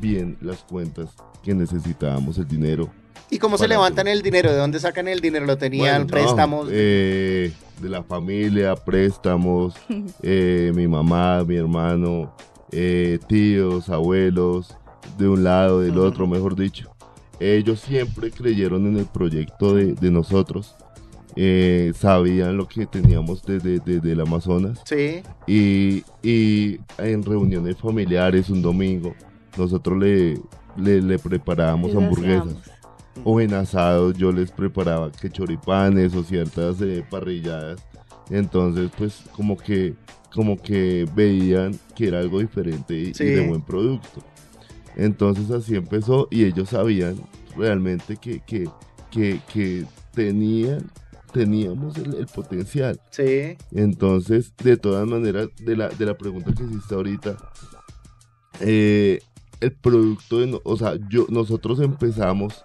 bien 0.00 0.38
las 0.40 0.62
cuentas 0.62 1.10
que 1.42 1.54
necesitábamos, 1.54 2.38
el 2.38 2.46
dinero 2.48 2.90
¿Y 3.28 3.38
cómo 3.38 3.58
se 3.58 3.66
levantan 3.66 4.06
el 4.06 4.22
dinero? 4.22 4.52
¿De 4.52 4.56
dónde 4.56 4.78
sacan 4.78 5.08
el 5.08 5.20
dinero? 5.20 5.46
¿Lo 5.46 5.58
tenían 5.58 5.82
Bueno, 5.84 5.98
no, 6.04 6.06
préstamos? 6.06 6.68
eh, 6.70 7.52
de 7.80 7.88
la 7.88 8.04
familia, 8.04 8.76
préstamos, 8.76 9.74
eh, 10.22 10.70
mi 10.76 10.86
mamá, 10.86 11.42
mi 11.42 11.56
hermano, 11.56 12.32
eh, 12.70 13.18
tíos, 13.26 13.88
abuelos, 13.88 14.76
de 15.18 15.28
un 15.28 15.44
lado, 15.44 15.80
del 15.80 15.98
otro, 15.98 16.26
mejor 16.26 16.56
dicho. 16.56 16.90
Ellos 17.38 17.80
siempre 17.80 18.30
creyeron 18.30 18.86
en 18.86 18.96
el 18.98 19.06
proyecto 19.06 19.74
de, 19.74 19.92
de 19.94 20.10
nosotros, 20.10 20.74
eh, 21.38 21.92
sabían 21.94 22.56
lo 22.56 22.66
que 22.66 22.86
teníamos 22.86 23.42
desde, 23.44 23.78
desde 23.78 24.12
el 24.12 24.20
Amazonas. 24.20 24.80
Sí. 24.86 25.22
y, 25.46 26.02
y 26.22 26.80
en 26.96 27.22
reuniones 27.22 27.76
familiares 27.76 28.48
un 28.48 28.62
domingo 28.62 29.14
nosotros 29.58 29.98
le, 29.98 30.40
le, 30.78 31.02
le 31.02 31.18
preparábamos 31.18 31.94
hamburguesas. 31.94 32.56
O 33.24 33.40
en 33.40 33.54
asados 33.54 34.16
yo 34.16 34.32
les 34.32 34.50
preparaba 34.50 35.10
que 35.10 35.30
choripanes 35.30 36.14
o 36.14 36.22
ciertas 36.22 36.80
eh, 36.82 37.04
parrilladas. 37.08 37.82
Entonces 38.30 38.90
pues 38.96 39.22
como 39.32 39.56
que 39.56 39.94
como 40.34 40.60
que 40.60 41.06
veían 41.14 41.78
que 41.94 42.08
era 42.08 42.18
algo 42.18 42.40
diferente 42.40 42.94
y, 42.94 43.12
y 43.18 43.24
de 43.24 43.46
buen 43.46 43.62
producto 43.62 44.22
entonces 44.96 45.50
así 45.50 45.76
empezó 45.76 46.28
y 46.30 46.44
ellos 46.44 46.70
sabían 46.70 47.16
realmente 47.56 48.16
que 48.16 48.40
que, 48.40 48.68
que, 49.10 49.40
que 49.52 49.84
tenían 50.14 50.90
teníamos 51.32 51.96
el, 51.98 52.14
el 52.14 52.26
potencial 52.26 52.98
Sí. 53.10 53.56
entonces, 53.72 54.52
de 54.56 54.76
todas 54.78 55.06
maneras, 55.06 55.48
de 55.58 55.76
la, 55.76 55.88
de 55.88 56.06
la 56.06 56.16
pregunta 56.16 56.52
que 56.54 56.62
hiciste 56.64 56.94
ahorita, 56.94 57.36
eh, 58.60 59.20
el 59.60 59.72
producto, 59.72 60.38
de 60.38 60.58
o 60.64 60.76
sea, 60.76 60.94
yo, 61.10 61.26
nosotros 61.28 61.80
empezamos 61.80 62.62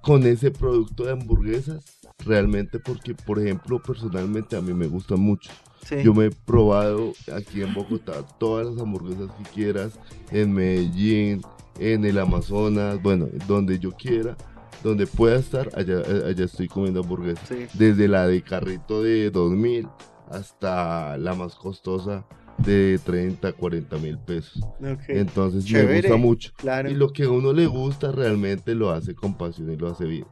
con 0.00 0.24
ese 0.24 0.50
producto 0.50 1.04
de 1.04 1.12
hamburguesas, 1.12 1.84
realmente 2.24 2.78
porque, 2.78 3.14
por 3.14 3.38
ejemplo, 3.38 3.80
personalmente 3.80 4.56
a 4.56 4.60
mí 4.60 4.72
me 4.74 4.86
gustan 4.86 5.20
mucho. 5.20 5.50
Sí. 5.84 5.96
Yo 6.02 6.14
me 6.14 6.26
he 6.26 6.30
probado 6.30 7.12
aquí 7.32 7.62
en 7.62 7.72
Bogotá 7.72 8.26
todas 8.38 8.66
las 8.66 8.78
hamburguesas 8.80 9.30
que 9.38 9.50
quieras, 9.50 9.98
en 10.32 10.52
Medellín, 10.52 11.42
en 11.78 12.04
el 12.04 12.18
Amazonas, 12.18 13.00
bueno, 13.02 13.28
donde 13.46 13.78
yo 13.78 13.92
quiera, 13.92 14.36
donde 14.82 15.06
pueda 15.06 15.36
estar, 15.36 15.70
allá, 15.76 16.00
allá 16.26 16.44
estoy 16.44 16.68
comiendo 16.68 17.00
hamburguesas 17.00 17.48
Sí. 17.48 17.66
desde 17.74 18.08
la 18.08 18.26
de 18.26 18.42
carrito 18.42 19.02
de 19.02 19.30
2000 19.30 19.88
hasta 20.28 21.16
la 21.18 21.34
más 21.34 21.54
costosa 21.54 22.24
de 22.58 22.98
30, 23.04 23.52
40 23.52 23.96
mil 23.98 24.18
pesos. 24.18 24.60
Entonces 25.08 25.70
me 25.70 26.00
gusta 26.00 26.16
mucho. 26.16 26.52
Claro. 26.56 26.90
Y 26.90 26.94
lo 26.94 27.12
que 27.12 27.24
a 27.24 27.30
uno 27.30 27.52
le 27.52 27.66
gusta 27.66 28.10
realmente 28.10 28.74
lo 28.74 28.90
hace 28.90 29.14
con 29.14 29.36
pasión 29.36 29.70
y 29.70 29.76
lo 29.76 29.88
hace 29.88 30.04
bien. 30.06 30.26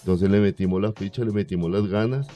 Entonces 0.00 0.30
le 0.30 0.40
metimos 0.40 0.80
la 0.80 0.92
ficha, 0.92 1.24
le 1.24 1.32
metimos 1.32 1.70
las 1.70 1.86
ganas 1.88 2.26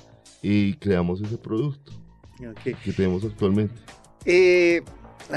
y 0.43 0.75
creamos 0.75 1.21
ese 1.23 1.37
producto 1.38 1.93
Ok. 2.40 2.76
que 2.83 2.93
tenemos 2.93 3.25
actualmente. 3.25 3.75
Eh, 4.25 4.83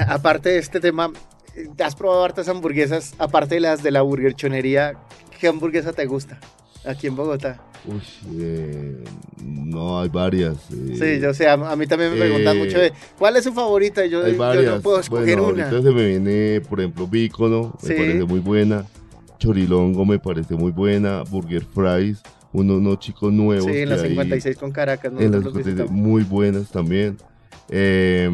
aparte 0.08 0.50
de 0.50 0.58
este 0.58 0.80
tema, 0.80 1.12
eh, 1.56 1.68
¿has 1.84 1.96
probado 1.96 2.24
hartas 2.24 2.48
hamburguesas? 2.48 3.14
Aparte 3.20 3.56
de 3.56 3.62
las 3.62 3.84
de 3.84 3.92
la 3.92 4.02
burgerchonería, 4.02 4.94
¿qué 5.40 5.48
hamburguesa 5.48 5.94
te 5.94 6.06
gusta 6.06 6.40
aquí 6.86 7.08
en 7.08 7.16
Bogotá? 7.16 7.62
Uy, 7.86 8.02
eh, 8.42 9.04
no, 9.44 10.00
hay 10.00 10.08
varias. 10.08 10.56
eh, 10.72 10.96
Sí, 10.98 11.22
yo 11.22 11.34
sé, 11.34 11.48
a, 11.50 11.54
a 11.54 11.76
mí 11.76 11.86
también 11.86 12.12
me 12.14 12.18
preguntan 12.18 12.56
eh, 12.56 12.60
mucho 12.60 12.80
de 12.80 12.94
¿cuál 13.20 13.36
es 13.36 13.44
su 13.44 13.52
favorita? 13.54 14.06
Yo, 14.06 14.24
Hay 14.24 14.32
yo 14.32 14.38
varias. 14.38 14.76
no 14.76 14.82
puedo 14.82 15.00
escoger 15.02 15.40
bueno, 15.42 15.54
una. 15.54 15.70
se 15.70 15.82
me 15.92 16.08
viene, 16.08 16.62
por 16.62 16.80
ejemplo, 16.80 17.08
Bícono, 17.08 17.74
Sí. 17.82 17.90
me 17.90 17.96
parece 17.96 18.24
muy 18.24 18.40
buena. 18.40 18.86
Chorilongo 19.48 20.06
me 20.06 20.20
parece 20.20 20.56
muy 20.56 20.72
buena. 20.72 21.24
Burger 21.24 21.66
Fries, 21.66 22.22
uno- 22.54 22.76
unos 22.78 23.00
chicos 23.00 23.34
nuevos. 23.34 23.66
Sí, 23.70 23.80
en 23.80 23.90
la 23.90 23.96
que 23.98 24.02
hay 24.04 24.10
56 24.12 24.58
con 24.58 24.72
Caracas. 24.72 25.12
en 25.20 25.32
las 25.34 25.44
los 25.44 25.54
56, 25.54 25.76
visitamos. 25.76 25.92
muy 26.02 26.24
buenas 26.24 26.72
también. 26.72 27.18
Eh, 27.68 28.32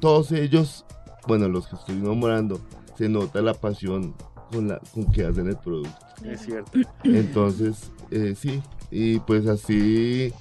todos 0.00 0.32
ellos, 0.32 0.86
bueno, 1.28 1.48
los 1.48 1.66
que 1.66 1.76
estoy 1.76 1.96
nombrando, 1.96 2.60
se 2.96 3.10
nota 3.10 3.42
la 3.42 3.52
pasión 3.52 4.14
con, 4.50 4.68
la, 4.68 4.80
con 4.94 5.04
que 5.12 5.26
hacen 5.26 5.48
el 5.48 5.56
producto. 5.56 5.90
Es 6.24 6.40
cierto. 6.46 6.70
Entonces, 7.04 7.90
eh, 8.10 8.34
sí, 8.38 8.62
y 8.90 9.18
pues 9.20 9.46
así, 9.46 10.32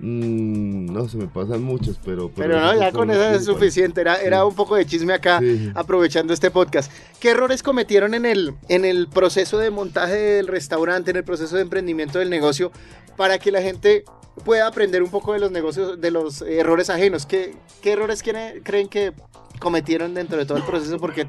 mm, 0.00 0.92
no, 0.92 1.08
se 1.08 1.16
me 1.16 1.26
pasan 1.26 1.62
muchas, 1.62 1.98
pero... 2.04 2.30
Pero 2.34 2.60
no, 2.60 2.78
ya 2.78 2.92
con 2.92 3.10
eso 3.10 3.30
es 3.30 3.44
suficiente. 3.44 4.00
Era, 4.00 4.16
era 4.20 4.44
un 4.44 4.54
poco 4.54 4.76
de 4.76 4.86
chisme 4.86 5.12
acá, 5.12 5.40
Sí. 5.40 5.70
aprovechando 5.74 6.32
este 6.32 6.50
podcast. 6.50 6.90
¿Qué 7.20 7.30
errores 7.30 7.62
cometieron 7.62 8.14
en 8.14 8.26
el, 8.26 8.54
en 8.68 8.84
el 8.84 9.08
proceso 9.08 9.58
de 9.58 9.70
montaje 9.70 10.14
del 10.16 10.46
restaurante, 10.46 11.10
en 11.10 11.16
el 11.18 11.24
proceso 11.24 11.56
de 11.56 11.62
emprendimiento 11.62 12.18
del 12.18 12.30
negocio, 12.30 12.70
para 13.16 13.38
que 13.38 13.50
la 13.52 13.62
gente 13.62 14.04
pueda 14.44 14.66
aprender 14.66 15.02
un 15.02 15.10
poco 15.10 15.32
de 15.32 15.38
los 15.38 15.50
negocios, 15.50 16.00
de 16.00 16.10
los 16.10 16.42
errores 16.42 16.90
ajenos? 16.90 17.26
¿Qué, 17.26 17.54
qué 17.82 17.92
errores 17.92 18.22
quiere- 18.22 18.60
creen 18.62 18.88
que 18.88 19.12
cometieron 19.60 20.14
dentro 20.14 20.36
de 20.38 20.46
todo 20.46 20.58
el 20.58 20.64
proceso? 20.64 20.98
Porque 20.98 21.26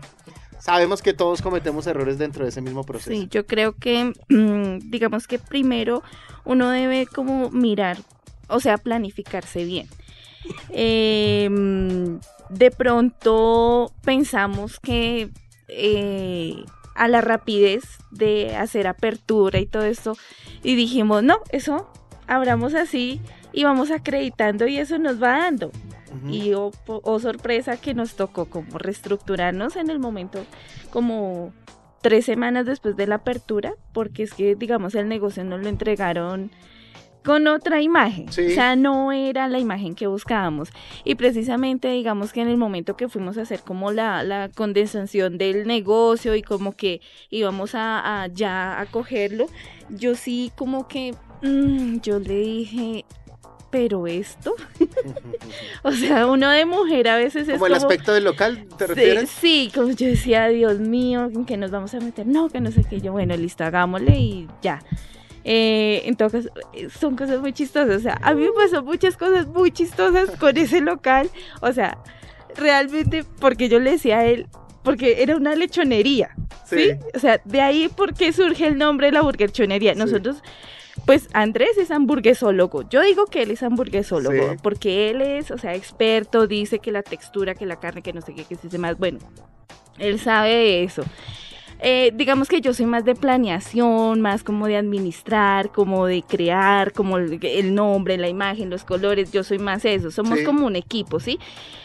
sabemos 0.60 1.02
que 1.04 1.14
todos 1.14 1.42
cometemos 1.44 1.86
errores 1.86 2.18
dentro 2.18 2.44
de 2.44 2.50
ese 2.50 2.62
mismo 2.62 2.84
proceso. 2.84 3.12
Sí, 3.12 3.28
yo 3.30 3.46
creo 3.46 3.74
que, 3.74 4.14
mm, 4.30 4.90
digamos 4.90 5.28
que 5.28 5.38
primero 5.38 6.02
uno 6.44 6.70
debe 6.72 7.06
como 7.06 7.52
mirar, 7.52 7.98
o 8.48 8.60
sea, 8.60 8.78
planificarse 8.78 9.66
bien. 9.66 9.88
Eh, 10.70 11.50
mm, 11.50 12.18
de 12.50 12.72
pronto 12.72 13.92
pensamos 14.04 14.80
que 14.80 15.30
eh, 15.68 16.64
a 16.96 17.08
la 17.08 17.22
rapidez 17.22 17.84
de 18.12 18.56
hacer 18.56 18.88
apertura 18.88 19.60
y 19.60 19.66
todo 19.66 19.84
esto, 19.84 20.16
y 20.64 20.76
dijimos, 20.76 21.24
no, 21.24 21.40
eso 21.50 21.92
abramos 22.28 22.74
así 22.74 23.22
y 23.52 23.64
vamos 23.64 23.92
acreditando 23.92 24.68
y 24.68 24.78
eso 24.78 24.98
nos 24.98 25.22
va 25.22 25.40
dando. 25.40 25.72
Y 26.30 26.54
oh, 26.54 26.72
oh, 26.88 27.20
sorpresa 27.20 27.76
que 27.76 27.94
nos 27.94 28.16
tocó 28.16 28.46
como 28.46 28.78
reestructurarnos 28.78 29.76
en 29.76 29.90
el 29.90 30.00
momento 30.00 30.46
como 30.90 31.52
tres 32.02 32.24
semanas 32.24 32.66
después 32.66 32.96
de 32.96 33.06
la 33.06 33.16
apertura, 33.16 33.74
porque 33.92 34.24
es 34.24 34.34
que 34.34 34.56
digamos 34.56 34.96
el 34.96 35.10
negocio 35.10 35.44
nos 35.44 35.62
lo 35.62 35.68
entregaron 35.68 36.52
con 37.26 37.48
otra 37.48 37.82
imagen, 37.82 38.32
Sí. 38.32 38.46
o 38.48 38.50
sea, 38.52 38.76
no 38.76 39.12
era 39.12 39.48
la 39.48 39.60
imagen 39.60 39.96
que 39.96 40.08
buscábamos. 40.08 40.70
Y 41.04 41.16
precisamente 41.16 41.90
digamos 41.90 42.32
que 42.32 42.42
en 42.42 42.48
el 42.48 42.58
momento 42.58 42.96
que 42.96 43.10
fuimos 43.10 43.38
a 43.38 43.42
hacer 43.42 43.62
como 43.62 43.92
la, 43.92 44.24
la 44.24 44.50
condensación 44.50 45.38
del 45.38 45.66
negocio 45.68 46.36
y 46.36 46.42
como 46.44 46.74
que 46.74 47.02
íbamos 47.30 47.76
a, 47.76 48.24
a 48.24 48.28
ya 48.28 48.80
a 48.80 48.86
cogerlo, 48.86 49.48
yo 49.90 50.16
sí 50.16 50.52
como 50.56 50.88
que, 50.88 51.14
mm, 51.42 52.00
yo 52.02 52.20
le 52.20 52.36
dije, 52.40 53.06
pero 53.72 54.08
esto, 54.08 54.54
o 55.84 55.92
sea, 55.92 56.28
uno 56.28 56.50
de 56.50 56.66
mujer 56.66 57.08
a 57.10 57.18
veces 57.18 57.48
es 57.48 57.56
Como 57.56 57.68
el 57.68 57.74
aspecto 57.74 58.14
del 58.14 58.24
local, 58.24 58.66
¿te 58.78 58.86
Sí, 58.88 58.94
refieres? 58.94 59.30
Sí, 59.30 59.72
como 59.74 59.90
yo 59.92 60.08
decía, 60.08 60.48
Dios 60.48 60.80
mío, 60.80 61.26
¿en 61.34 61.46
qué 61.46 61.58
nos 61.58 61.72
vamos 61.72 61.94
a 61.94 62.00
meter? 62.00 62.26
No, 62.26 62.50
que 62.50 62.62
no 62.62 62.72
sé 62.72 62.84
qué. 62.90 63.02
Yo, 63.02 63.12
bueno, 63.12 63.36
listo, 63.36 63.64
hagámosle 63.66 64.18
y 64.18 64.48
ya. 64.62 64.82
Eh, 65.48 66.02
en 66.06 66.16
todo 66.16 66.32
caso, 66.32 66.50
eh, 66.74 66.90
son 66.90 67.16
cosas 67.16 67.40
muy 67.40 67.54
chistosas. 67.54 67.98
O 67.98 68.00
sea, 68.00 68.18
a 68.24 68.34
mí 68.34 68.42
me 68.42 68.52
pasó 68.52 68.84
muchas 68.84 69.16
cosas 69.16 69.46
muy 69.48 69.72
chistosas 69.72 70.32
con 70.40 70.58
ese 70.58 70.82
local. 70.82 71.30
O 71.62 71.72
sea, 71.72 71.98
realmente, 72.56 73.24
porque 73.40 73.70
yo 73.70 73.80
le 73.80 73.92
decía 73.92 74.20
a 74.20 74.26
él, 74.26 74.48
porque 74.84 75.22
era 75.22 75.36
una 75.36 75.56
lechonería. 75.56 76.36
¿sí? 76.66 76.92
O 77.14 77.20
sea, 77.20 77.40
de 77.46 77.62
ahí 77.62 77.90
por 77.90 78.16
qué 78.16 78.34
surge 78.34 78.66
el 78.66 78.78
nombre 78.78 79.08
de 79.08 79.14
la 79.14 79.22
burgerchonería. 79.22 79.94
Sí. 79.94 80.00
Nosotros, 80.00 80.38
pues 81.06 81.30
Andrés 81.34 81.78
es 81.78 81.92
hamburguesólogo. 81.92 82.90
Yo 82.90 83.02
digo 83.02 83.28
que 83.28 83.44
él 83.44 83.52
es 83.52 83.62
hamburguesólogo 83.62 84.52
Sí. 84.54 84.58
porque 84.64 85.12
él 85.12 85.22
es, 85.22 85.52
o 85.52 85.60
sea, 85.60 85.76
experto, 85.76 86.48
dice 86.48 86.80
que 86.80 86.92
la 86.92 87.04
textura, 87.04 87.54
que 87.54 87.68
la 87.68 87.80
carne, 87.80 88.02
que 88.02 88.14
no 88.14 88.22
sé 88.22 88.34
qué, 88.34 88.46
que 88.46 88.56
se 88.56 88.64
dice 88.64 88.80
más. 88.80 88.98
Bueno, 88.98 89.20
él 90.00 90.20
sabe 90.20 90.50
de 90.50 90.84
eso. 90.84 91.04
Eh, 91.88 92.12
digamos 92.16 92.48
que 92.48 92.62
yo 92.62 92.74
soy 92.74 92.88
más 92.88 93.06
de 93.06 93.14
planeación, 93.14 94.20
más 94.20 94.44
como 94.44 94.66
de 94.66 94.76
administrar, 94.76 95.72
como 95.72 96.08
de 96.08 96.24
crear, 96.24 96.92
como 96.94 97.18
el, 97.20 97.38
el 97.44 97.76
nombre, 97.76 98.18
la 98.18 98.28
imagen, 98.28 98.72
los 98.72 98.84
colores, 98.84 99.32
yo 99.32 99.44
soy 99.44 99.60
más 99.60 99.86
eso, 99.86 100.10
somos 100.10 100.40
Sí. 100.40 100.46
como 100.46 100.66
un 100.66 100.76
equipo, 100.76 101.20
¿sí? 101.20 101.38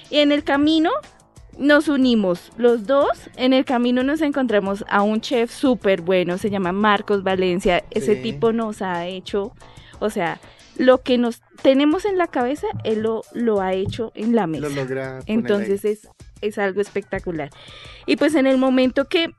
Y 0.09 0.21
en 0.21 0.33
el 0.33 0.43
camino 0.43 0.91
nos 1.59 1.89
unimos 1.89 2.51
los 2.57 2.87
dos, 2.87 3.11
en 3.37 3.53
el 3.53 3.67
camino 3.67 4.03
nos 4.03 4.23
encontramos 4.23 4.87
a 4.89 5.03
un 5.03 5.21
chef 5.21 5.53
súper 5.53 6.01
bueno, 6.01 6.39
se 6.39 6.49
llama 6.49 6.73
Marcos 6.73 7.23
Valencia, 7.23 7.85
ese 7.91 8.15
Sí. 8.17 8.23
tipo 8.23 8.53
nos 8.55 8.81
ha 8.81 9.07
hecho, 9.07 9.53
o 9.99 10.09
sea, 10.09 10.41
lo 10.79 11.03
que 11.03 11.19
nos 11.19 11.43
tenemos 11.61 12.07
en 12.07 12.17
la 12.17 12.27
cabeza, 12.29 12.67
él 12.85 13.01
lo, 13.03 13.21
lo 13.35 13.61
ha 13.61 13.75
hecho 13.75 14.13
en 14.15 14.35
la 14.35 14.47
mesa. 14.47 14.67
Lo 14.67 14.75
logra. 14.75 15.19
Entonces 15.27 15.85
es, 15.85 16.09
es 16.41 16.57
algo 16.57 16.81
espectacular. 16.81 17.51
Y 18.07 18.17
pues 18.17 18.35
en 18.35 18.47
el 18.47 18.57
momento 18.57 19.05
que 19.07 19.35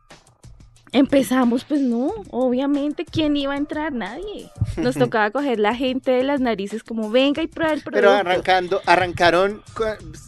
empezamos, 0.92 1.64
pues 1.64 1.82
no, 1.82 2.12
obviamente, 2.32 3.06
¿quién 3.06 3.38
iba 3.38 3.54
a 3.54 3.58
entrar? 3.58 3.94
Nadie. 3.94 4.50
nos 4.78 4.96
tocaba 4.98 5.32
coger 5.32 5.60
la 5.60 5.76
gente 5.76 6.12
de 6.12 6.24
las 6.24 6.42
narices 6.42 6.84
como 6.84 7.10
venga 7.10 7.42
y 7.42 7.48
prueba 7.48 7.74
el 7.74 7.82
producto. 7.82 8.08
Pero 8.08 8.12
arrancando, 8.12 8.82
¿arrancaron 8.86 9.62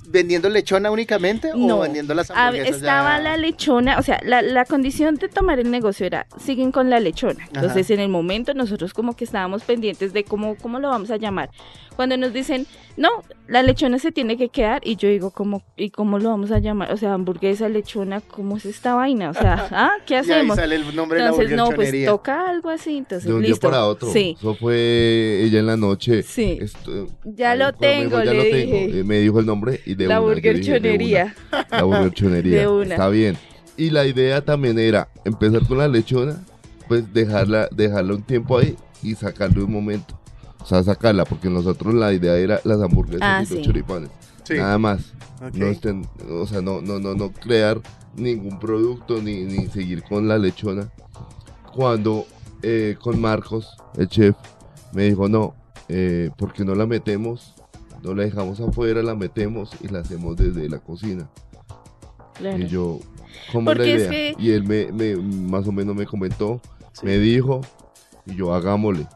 vendiendo 0.08 0.50
lechona 0.50 0.92
únicamente 0.92 1.52
No, 1.56 1.78
o 1.78 1.82
vendiendo 1.82 2.14
las 2.14 2.32
hamburguesas? 2.32 2.78
estaba 2.78 3.18
ya? 3.18 3.24
la 3.24 3.38
lechona, 3.38 3.98
o 3.98 4.04
sea, 4.04 4.20
la, 4.24 4.42
la 4.42 4.66
condición 4.66 5.16
de 5.16 5.28
tomar 5.28 5.60
el 5.60 5.70
negocio 5.70 6.06
era, 6.06 6.28
siguen 6.38 6.72
con 6.72 6.90
la 6.90 7.00
lechona. 7.00 7.46
Entonces, 7.54 7.90
en 7.90 8.00
el 8.00 8.10
momento 8.10 8.54
nosotros 8.54 8.94
como 8.94 9.16
que 9.16 9.26
estábamos 9.26 9.64
pendientes 9.64 10.14
de 10.14 10.24
cómo, 10.24 10.56
cómo 10.56 10.80
lo 10.80 10.90
vamos 10.90 11.12
a 11.12 11.18
llamar. 11.18 11.50
Cuando 11.96 12.18
nos 12.18 12.34
dicen, 12.34 12.66
no, 12.98 13.10
la 13.48 13.62
lechona 13.62 14.00
se 14.00 14.12
tiene 14.12 14.38
que 14.38 14.50
quedar, 14.50 14.82
y 14.86 14.96
yo 14.96 15.10
digo, 15.10 15.32
¿cómo, 15.32 15.64
¿y 15.76 15.92
cómo 15.92 16.20
lo 16.20 16.30
vamos 16.30 16.52
a 16.52 16.60
llamar? 16.60 16.92
O 16.92 16.98
sea, 16.98 17.14
hamburguesa, 17.14 17.70
lechona, 17.70 18.22
¿cómo 18.22 18.58
es 18.58 18.66
esta 18.66 18.96
vaina? 18.96 19.30
O 19.30 19.34
sea, 19.34 19.68
¿ah? 19.72 19.92
¿Qué 20.06 20.16
Y 20.16 20.53
sale 20.56 20.76
el 20.76 20.96
nombre 20.96 21.20
Entonces, 21.20 21.50
de 21.50 21.56
la 21.56 21.64
no, 21.64 21.70
pues 21.72 22.06
toca 22.06 22.50
algo 22.50 22.70
así, 22.70 22.98
entonces 22.98 23.28
de 23.28 23.34
un 23.34 23.42
listo. 23.42 23.68
día 23.68 23.72
para 23.72 23.86
otro. 23.86 24.10
Sí, 24.12 24.36
Eso 24.38 24.56
fue 24.56 25.42
ella 25.44 25.60
en 25.60 25.66
la 25.68 25.78
noche. 25.78 26.24
sí. 26.24 26.58
Esto- 26.62 27.08
Ya 27.24 27.56
lo 27.56 27.68
dijo, 27.68 27.78
tengo, 27.80 28.24
ya 28.24 28.32
le 28.32 28.38
lo 28.38 28.44
tengo. 28.44 28.56
dije. 28.76 29.00
Eh, 29.00 29.04
Me 29.04 29.20
dijo 29.20 29.40
el 29.40 29.46
nombre 29.46 29.82
y 29.86 29.96
de 29.96 30.08
la 30.08 30.20
una. 30.22 30.34
yo 30.36 30.36
dije, 30.36 30.50
de 30.50 30.54
burgerchonería. 30.90 31.36
una. 31.52 31.68
La 31.72 31.84
burgerchonería. 31.84 32.60
De 32.62 32.68
una. 32.68 32.96
Está 32.96 33.10
bien. 33.10 33.38
Y 33.78 33.90
la 33.90 34.06
idea 34.06 34.42
también 34.44 34.78
era 34.80 35.08
empezar 35.26 35.66
con 35.68 35.78
la 35.80 35.88
lechona, 35.88 36.44
pues 36.88 37.12
dejarla, 37.14 37.68
dejarla 37.72 38.14
un 38.16 38.22
tiempo 38.24 38.58
ahí 38.58 38.76
y 39.02 39.16
sacarle 39.16 39.64
un 39.64 39.72
momento. 39.72 40.20
O 40.62 40.66
sea, 40.66 40.82
sacarla, 40.84 41.26
porque 41.26 41.50
nosotros 41.50 41.94
la 41.94 42.14
idea 42.14 42.36
era 42.38 42.62
las 42.64 42.80
hamburguesas 42.82 43.22
Ah, 43.22 43.42
y 43.44 43.46
sí. 43.48 43.56
los 43.56 43.64
choripanes. 43.66 44.10
Sí. 44.44 44.56
Nada 44.56 44.78
más. 44.78 45.14
No 45.54 45.66
estén, 45.68 46.08
o 46.30 46.46
sea, 46.48 46.62
no, 46.62 46.82
no, 46.82 47.00
no, 47.00 47.16
no 47.16 47.32
crear 47.32 47.82
ningún 48.16 48.60
producto 48.60 49.22
ni, 49.22 49.44
ni 49.44 49.68
seguir 49.68 50.04
con 50.04 50.28
la 50.28 50.38
lechona. 50.38 50.90
Cuando 51.74 52.26
eh, 52.62 52.96
con 53.02 53.20
Marcos, 53.20 53.76
el 53.98 54.08
chef, 54.08 54.36
me 54.94 55.04
dijo, 55.04 55.28
no, 55.28 55.54
eh, 55.90 56.30
porque 56.38 56.64
no 56.64 56.76
la 56.76 56.86
metemos, 56.86 57.56
no 58.02 58.14
la 58.14 58.24
dejamos 58.24 58.60
afuera, 58.62 59.02
la 59.04 59.16
metemos 59.16 59.72
y 59.82 59.88
la 59.90 60.00
hacemos 60.00 60.38
desde 60.38 60.70
la 60.70 60.80
cocina. 60.80 61.28
Claro. 62.36 62.58
Y 62.60 62.68
yo, 62.68 63.00
¿cómo 63.52 63.72
es 63.72 63.78
la 63.78 63.86
es 63.86 63.96
idea? 64.02 64.10
que- 64.10 64.36
Y 64.40 64.52
él 64.52 64.64
me, 64.64 64.92
me- 64.92 65.16
más 65.18 65.68
o 65.68 65.72
menos 65.72 65.96
me 65.96 66.06
comentó, 66.06 66.62
Sí. 66.94 67.06
me 67.06 67.18
dijo, 67.18 67.62
y 68.26 68.36
yo 68.36 68.54
hagámosle. 68.54 69.08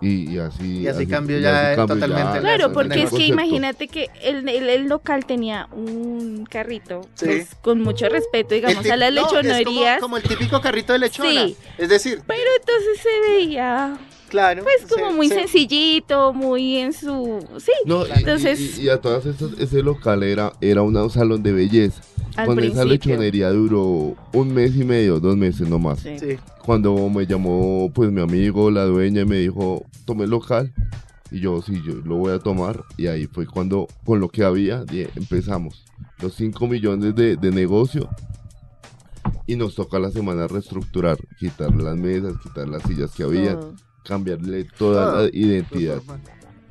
Y, 0.00 0.30
y 0.34 0.38
así. 0.38 0.80
Y 0.80 0.88
así 0.88 1.06
cambió 1.06 1.38
y 1.38 1.42
ya 1.42 1.68
así 1.70 1.76
cambió 1.76 1.94
totalmente 1.94 2.34
ya 2.34 2.40
Claro, 2.40 2.72
porque 2.72 2.94
es 3.02 3.04
que 3.04 3.10
concepto. 3.10 3.32
imagínate 3.32 3.88
que 3.88 4.10
el, 4.22 4.48
el- 4.48 4.68
el 4.68 4.88
local 4.88 5.24
tenía 5.24 5.68
un 5.72 6.44
carrito, 6.50 7.02
Sí. 7.14 7.24
pues, 7.26 7.48
con 7.62 7.80
mucho 7.82 8.08
respeto, 8.08 8.54
digamos, 8.54 8.84
El 8.84 8.92
a 8.92 8.96
las 8.96 9.12
no, 9.12 9.20
es 9.22 9.26
como- 9.28 9.40
lechonerías. 9.42 10.00
como, 10.00 10.16
el 10.18 10.22
típico 10.22 10.60
carrito 10.60 10.92
de 10.92 10.98
lechona. 10.98 11.30
Sí. 11.46 11.56
Es 11.78 11.88
decir, 11.88 12.22
Pero 12.26 12.50
entonces 12.60 13.00
se 13.02 13.32
veía, 13.32 13.96
claro. 14.28 14.62
pues, 14.62 14.90
como 14.92 15.12
muy 15.12 15.28
se- 15.28 15.36
sencillito, 15.36 16.32
muy 16.32 16.76
en 16.76 16.92
su... 16.92 17.44
Sí, 17.58 17.72
No, 17.84 18.04
Entonces- 18.06 18.78
y, 18.78 18.82
y 18.82 18.88
a 18.88 19.00
todas 19.00 19.26
estas, 19.26 19.52
ese 19.58 19.82
local 19.82 20.22
era, 20.22 20.52
era 20.60 20.82
un 20.82 21.10
salón 21.10 21.42
de 21.42 21.52
belleza. 21.52 22.00
al 22.36 22.46
Con 22.46 22.58
esa 22.58 22.82
principio. 22.82 22.84
lechonería 23.14 23.50
duró 23.50 24.14
un 24.32 24.52
mes 24.54 24.76
y 24.76 24.84
medio, 24.84 25.20
dos 25.20 25.36
meses 25.36 25.68
nomás. 25.68 26.00
Sí. 26.00 26.18
Sí. 26.18 26.36
Cuando 26.64 27.08
me 27.08 27.26
llamó 27.26 27.90
pues 27.94 28.10
mi 28.10 28.20
amigo, 28.20 28.70
la 28.70 28.84
dueña, 28.84 29.22
y 29.22 29.24
me 29.24 29.36
dijo, 29.38 29.84
tome 30.04 30.24
el 30.24 30.30
local. 30.30 30.72
Y 31.30 31.40
yo, 31.40 31.60
sí, 31.62 31.80
yo 31.86 31.94
lo 32.04 32.16
voy 32.16 32.32
a 32.32 32.38
tomar. 32.38 32.84
Y 32.96 33.06
ahí 33.08 33.26
fue 33.26 33.46
cuando, 33.46 33.88
con 34.04 34.20
lo 34.20 34.28
que 34.28 34.44
había, 34.44 34.84
empezamos. 35.16 35.84
Los 36.20 36.34
5 36.34 36.66
millones 36.66 37.14
de, 37.14 37.36
de 37.36 37.50
negocio. 37.50 38.08
Y 39.46 39.56
nos 39.56 39.74
toca 39.74 39.98
la 39.98 40.10
semana 40.10 40.46
reestructurar, 40.48 41.18
quitar 41.38 41.72
las 41.74 41.96
mesas, 41.96 42.34
quitar 42.42 42.68
las 42.68 42.82
sillas 42.82 43.12
que 43.12 43.22
había, 43.22 43.54
Todo. 43.54 43.74
Cambiarle 44.06 44.64
toda 44.64 45.22
la 45.22 45.28
identidad. 45.32 46.02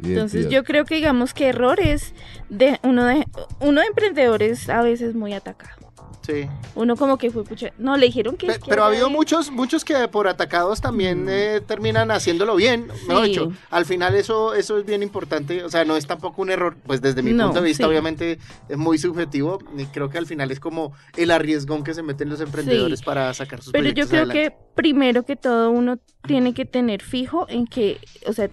Entonces 0.04 0.42
identidad. 0.42 0.50
yo 0.50 0.64
creo 0.64 0.86
que 0.86 0.96
digamos 0.96 1.34
que 1.34 1.50
errores 1.50 2.14
de 2.50 2.80
uno 2.84 3.06
de 3.06 3.26
uno 3.60 3.82
de 3.82 3.88
emprendedores 3.88 4.70
a 4.70 4.82
veces 4.82 5.16
muy 5.16 5.34
atacado. 5.34 5.85
Sí. 6.26 6.48
Uno 6.76 6.96
como 6.96 7.18
que 7.18 7.30
fue 7.30 7.44
pucha, 7.44 7.72
no 7.78 7.98
le 7.98 8.08
dijeron 8.08 8.36
que 8.36 8.48
Pe- 8.48 8.60
Pero 8.68 8.84
ha 8.84 8.88
habido 8.88 9.10
muchos, 9.10 9.52
muchos 9.52 9.86
que 9.86 10.08
por 10.08 10.28
atacados 10.28 10.82
también 10.82 11.26
Mm. 11.26 11.30
eh, 11.30 11.62
terminan 11.66 12.10
haciéndolo 12.10 12.56
bien. 12.56 12.88
Mejor 13.08 13.26
dicho, 13.26 13.52
al 13.70 13.86
final 13.86 14.16
eso, 14.16 14.56
eso 14.56 14.78
es 14.80 14.86
bien 14.86 15.04
importante. 15.04 15.64
O 15.64 15.70
sea, 15.70 15.86
no 15.86 15.96
es 15.98 16.08
tampoco 16.08 16.42
un 16.42 16.50
error. 16.50 16.76
Pues 16.86 17.02
desde 17.02 17.22
mi 17.22 17.32
No, 17.34 17.46
punto 17.46 17.62
de 17.62 17.68
vista, 17.68 17.84
sí. 17.84 17.90
obviamente 17.90 18.40
es 18.70 18.78
muy 18.78 18.98
subjetivo. 18.98 19.60
Y 19.78 19.86
creo 19.86 20.10
que 20.10 20.18
al 20.18 20.26
final 20.26 20.50
es 20.52 20.60
como 20.60 20.94
el 21.16 21.30
arriesgón 21.32 21.84
que 21.84 21.94
se 21.94 22.02
meten 22.02 22.30
los 22.30 22.42
emprendedores 22.42 23.02
para 23.04 23.34
sacar 23.34 23.62
sus 23.62 23.72
Pero 23.74 23.90
yo 23.90 24.08
creo 24.08 24.24
adelante. 24.24 24.50
que 24.52 24.58
primero 24.76 25.24
que 25.24 25.36
todo 25.36 25.70
uno 25.70 26.00
tiene 26.26 26.54
que 26.54 26.66
tener 26.66 27.02
fijo 27.04 27.46
en 27.50 27.68
que, 27.68 28.00
o 28.26 28.34
sea, 28.34 28.50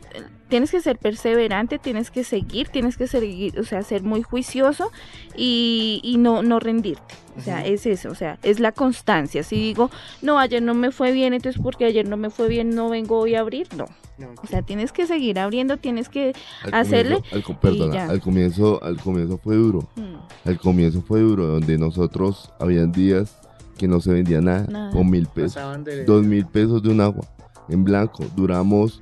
tienes 0.52 0.70
que 0.70 0.82
ser 0.82 0.98
perseverante, 0.98 1.78
tienes 1.78 2.10
que 2.10 2.24
seguir, 2.24 2.68
tienes 2.68 2.98
que 2.98 3.06
seguir, 3.06 3.58
o 3.58 3.64
sea, 3.64 3.82
ser 3.82 4.02
muy 4.02 4.22
juicioso 4.22 4.90
y, 5.34 5.98
y 6.04 6.18
no, 6.18 6.42
no 6.42 6.60
rendirte. 6.60 7.14
O 7.38 7.40
sea, 7.40 7.64
es 7.64 7.86
eso, 7.86 8.10
o 8.10 8.14
sea, 8.14 8.38
es 8.42 8.60
la 8.60 8.72
constancia. 8.72 9.42
Si 9.42 9.56
digo, 9.56 9.90
no, 10.20 10.38
ayer 10.38 10.60
no 10.62 10.74
me 10.74 10.90
fue 10.92 11.12
bien, 11.12 11.32
entonces 11.32 11.58
porque 11.62 11.86
ayer 11.86 12.06
no 12.06 12.18
me 12.18 12.28
fue 12.28 12.48
bien, 12.48 12.68
no 12.74 12.90
vengo 12.90 13.18
hoy 13.18 13.34
a 13.34 13.40
abrir, 13.40 13.66
no. 13.74 13.86
No, 14.18 14.28
O 14.42 14.46
sea, 14.46 14.60
tienes 14.60 14.92
que 14.92 15.06
seguir 15.06 15.38
abriendo, 15.38 15.78
tienes 15.78 16.10
que... 16.10 16.34
Al 16.64 16.74
hacerle 16.74 17.16
comienzo- 17.22 17.34
al 17.34 17.42
co- 17.42 17.58
perdona, 17.58 18.04
al 18.08 18.20
comienzo, 18.20 18.84
al 18.84 18.98
comienzo 19.00 19.38
fue 19.38 19.56
duro. 19.56 19.88
mm, 19.96 20.48
Al 20.48 20.58
comienzo 20.58 21.00
fue 21.00 21.20
duro, 21.20 21.46
donde 21.46 21.78
nosotros 21.78 22.50
habían 22.60 22.92
días 22.92 23.38
que 23.78 23.88
no 23.88 24.02
se 24.02 24.12
vendía 24.12 24.42
nada, 24.42 24.66
Nada. 24.68 24.90
con 24.92 25.08
mil 25.08 25.26
pesos, 25.28 25.56
dos 26.06 26.22
mil 26.26 26.44
pesos 26.44 26.82
de 26.82 26.90
un 26.90 27.00
agua 27.00 27.24
en 27.70 27.82
blanco. 27.84 28.26
Duramos, 28.36 29.00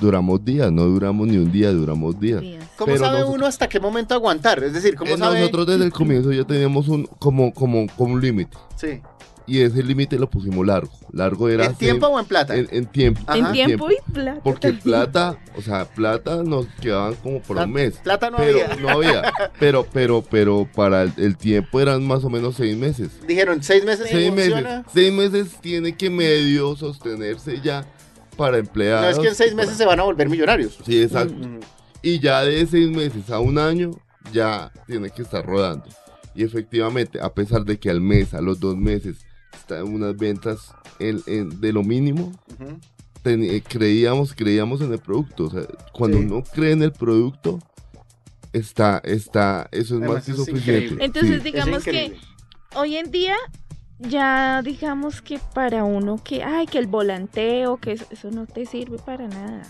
duramos 0.00 0.44
días, 0.44 0.70
no 0.72 0.84
duramos 0.84 1.26
ni 1.26 1.36
un 1.36 1.50
día, 1.52 1.70
duramos 1.72 2.18
días. 2.20 2.42
¿Cómo 2.76 2.86
pero 2.92 2.98
sabe 2.98 3.18
nosotros- 3.18 3.34
uno 3.36 3.46
hasta 3.46 3.68
qué 3.68 3.80
momento 3.80 4.14
aguantar? 4.14 4.62
Es 4.62 4.72
decir, 4.72 4.94
¿cómo 4.96 5.12
Eh, 5.14 5.18
sabe? 5.18 5.40
Nosotros 5.40 5.66
desde 5.66 5.84
el 5.84 5.92
comienzo 5.92 6.32
ya 6.32 6.44
teníamos 6.44 6.88
un 6.88 7.06
como 7.18 7.52
como 7.52 7.86
como 7.96 8.14
un 8.14 8.20
límite 8.20 8.56
Sí. 8.76 9.00
y 9.46 9.60
ese 9.60 9.82
límite 9.82 10.18
lo 10.18 10.28
pusimos 10.28 10.66
largo. 10.66 10.90
Largo 11.12 11.48
era 11.48 11.64
¿En 11.66 11.74
tiempo 11.76 12.08
o 12.08 12.18
en 12.20 12.26
plata? 12.26 12.54
en, 12.56 12.68
en 12.70 12.84
tiempo. 12.86 13.22
Ajá. 13.26 13.38
En 13.38 13.52
tiempo 13.52 13.88
y 13.90 13.96
plata. 14.12 14.40
Porque 14.44 14.68
también. 14.68 14.82
plata, 14.82 15.38
o 15.56 15.62
sea, 15.62 15.86
plata 15.86 16.42
nos 16.42 16.66
quedaban 16.80 17.14
como 17.14 17.40
por 17.40 17.56
un 17.56 17.72
mes. 17.72 17.94
Plata 18.02 18.28
no 18.28 18.36
pero 18.36 18.58
había. 18.64 18.76
no 18.76 18.88
había. 18.90 19.32
Pero, 19.58 19.86
pero, 19.90 20.22
pero 20.22 20.68
para 20.74 21.02
el, 21.04 21.12
el 21.16 21.36
tiempo 21.38 21.80
eran 21.80 22.06
más 22.06 22.22
o 22.24 22.28
menos 22.28 22.56
seis 22.56 22.76
meses. 22.76 23.12
Dijeron, 23.26 23.62
seis 23.62 23.82
meses 23.86 24.08
Seis 24.10 24.30
meses. 24.30 24.52
funciona. 24.52 24.84
Seis 24.92 25.12
meses 25.12 25.56
tiene 25.62 25.96
que 25.96 26.10
medio 26.10 26.76
sostenerse 26.76 27.60
ya 27.62 27.86
para 28.36 28.58
empleados. 28.58 29.02
No 29.04 29.10
es 29.10 29.18
que 29.18 29.28
en 29.28 29.34
seis 29.34 29.54
meses 29.54 29.76
se 29.76 29.84
van 29.84 29.98
a 30.00 30.02
volver 30.04 30.28
millonarios. 30.28 30.78
Sí, 30.84 31.00
exacto. 31.02 31.34
Ujú. 31.34 31.60
Y 32.02 32.20
ya 32.20 32.42
de 32.42 32.66
seis 32.66 32.88
meses 32.90 33.30
a 33.30 33.40
un 33.40 33.58
año, 33.58 33.90
ya 34.32 34.70
tiene 34.86 35.10
que 35.10 35.22
estar 35.22 35.44
rodando. 35.44 35.86
Y 36.34 36.44
efectivamente, 36.44 37.20
a 37.20 37.32
pesar 37.32 37.64
de 37.64 37.78
que 37.78 37.90
al 37.90 38.00
mes, 38.00 38.34
a 38.34 38.40
los 38.40 38.60
dos 38.60 38.76
meses, 38.76 39.16
están 39.54 39.84
unas 39.84 40.16
ventas 40.16 40.72
en- 40.98 41.22
en- 41.26 41.60
de 41.60 41.72
lo 41.72 41.82
mínimo, 41.82 42.32
Ujú. 42.60 42.78
ten- 43.22 43.42
eh, 43.42 43.62
creíamos, 43.66 44.34
creíamos 44.34 44.80
en 44.82 44.92
el 44.92 44.98
producto. 44.98 45.44
O 45.44 45.50
sea, 45.50 45.62
cuando 45.92 46.18
Sí. 46.18 46.24
uno 46.24 46.42
cree 46.54 46.72
en 46.72 46.82
el 46.82 46.92
producto, 46.92 47.58
está, 48.52 49.00
está, 49.04 49.68
eso 49.72 49.96
es 49.96 50.00
Además, 50.02 50.10
más 50.16 50.24
que 50.26 50.30
es 50.32 50.36
suficiente. 50.36 50.72
increíble. 50.72 51.04
Entonces, 51.04 51.42
Sí. 51.42 51.50
digamos 51.50 51.84
que 51.84 52.16
hoy 52.74 52.96
en 52.96 53.10
día 53.10 53.34
ya 53.98 54.62
digamos 54.62 55.22
que 55.22 55.38
para 55.54 55.84
uno 55.84 56.18
que 56.22 56.42
ay 56.44 56.66
que 56.66 56.78
el 56.78 56.86
volanteo 56.86 57.78
que 57.78 57.92
eso, 57.92 58.04
eso 58.10 58.30
no 58.30 58.46
te 58.46 58.66
sirve 58.66 58.98
para 58.98 59.26
nada 59.28 59.62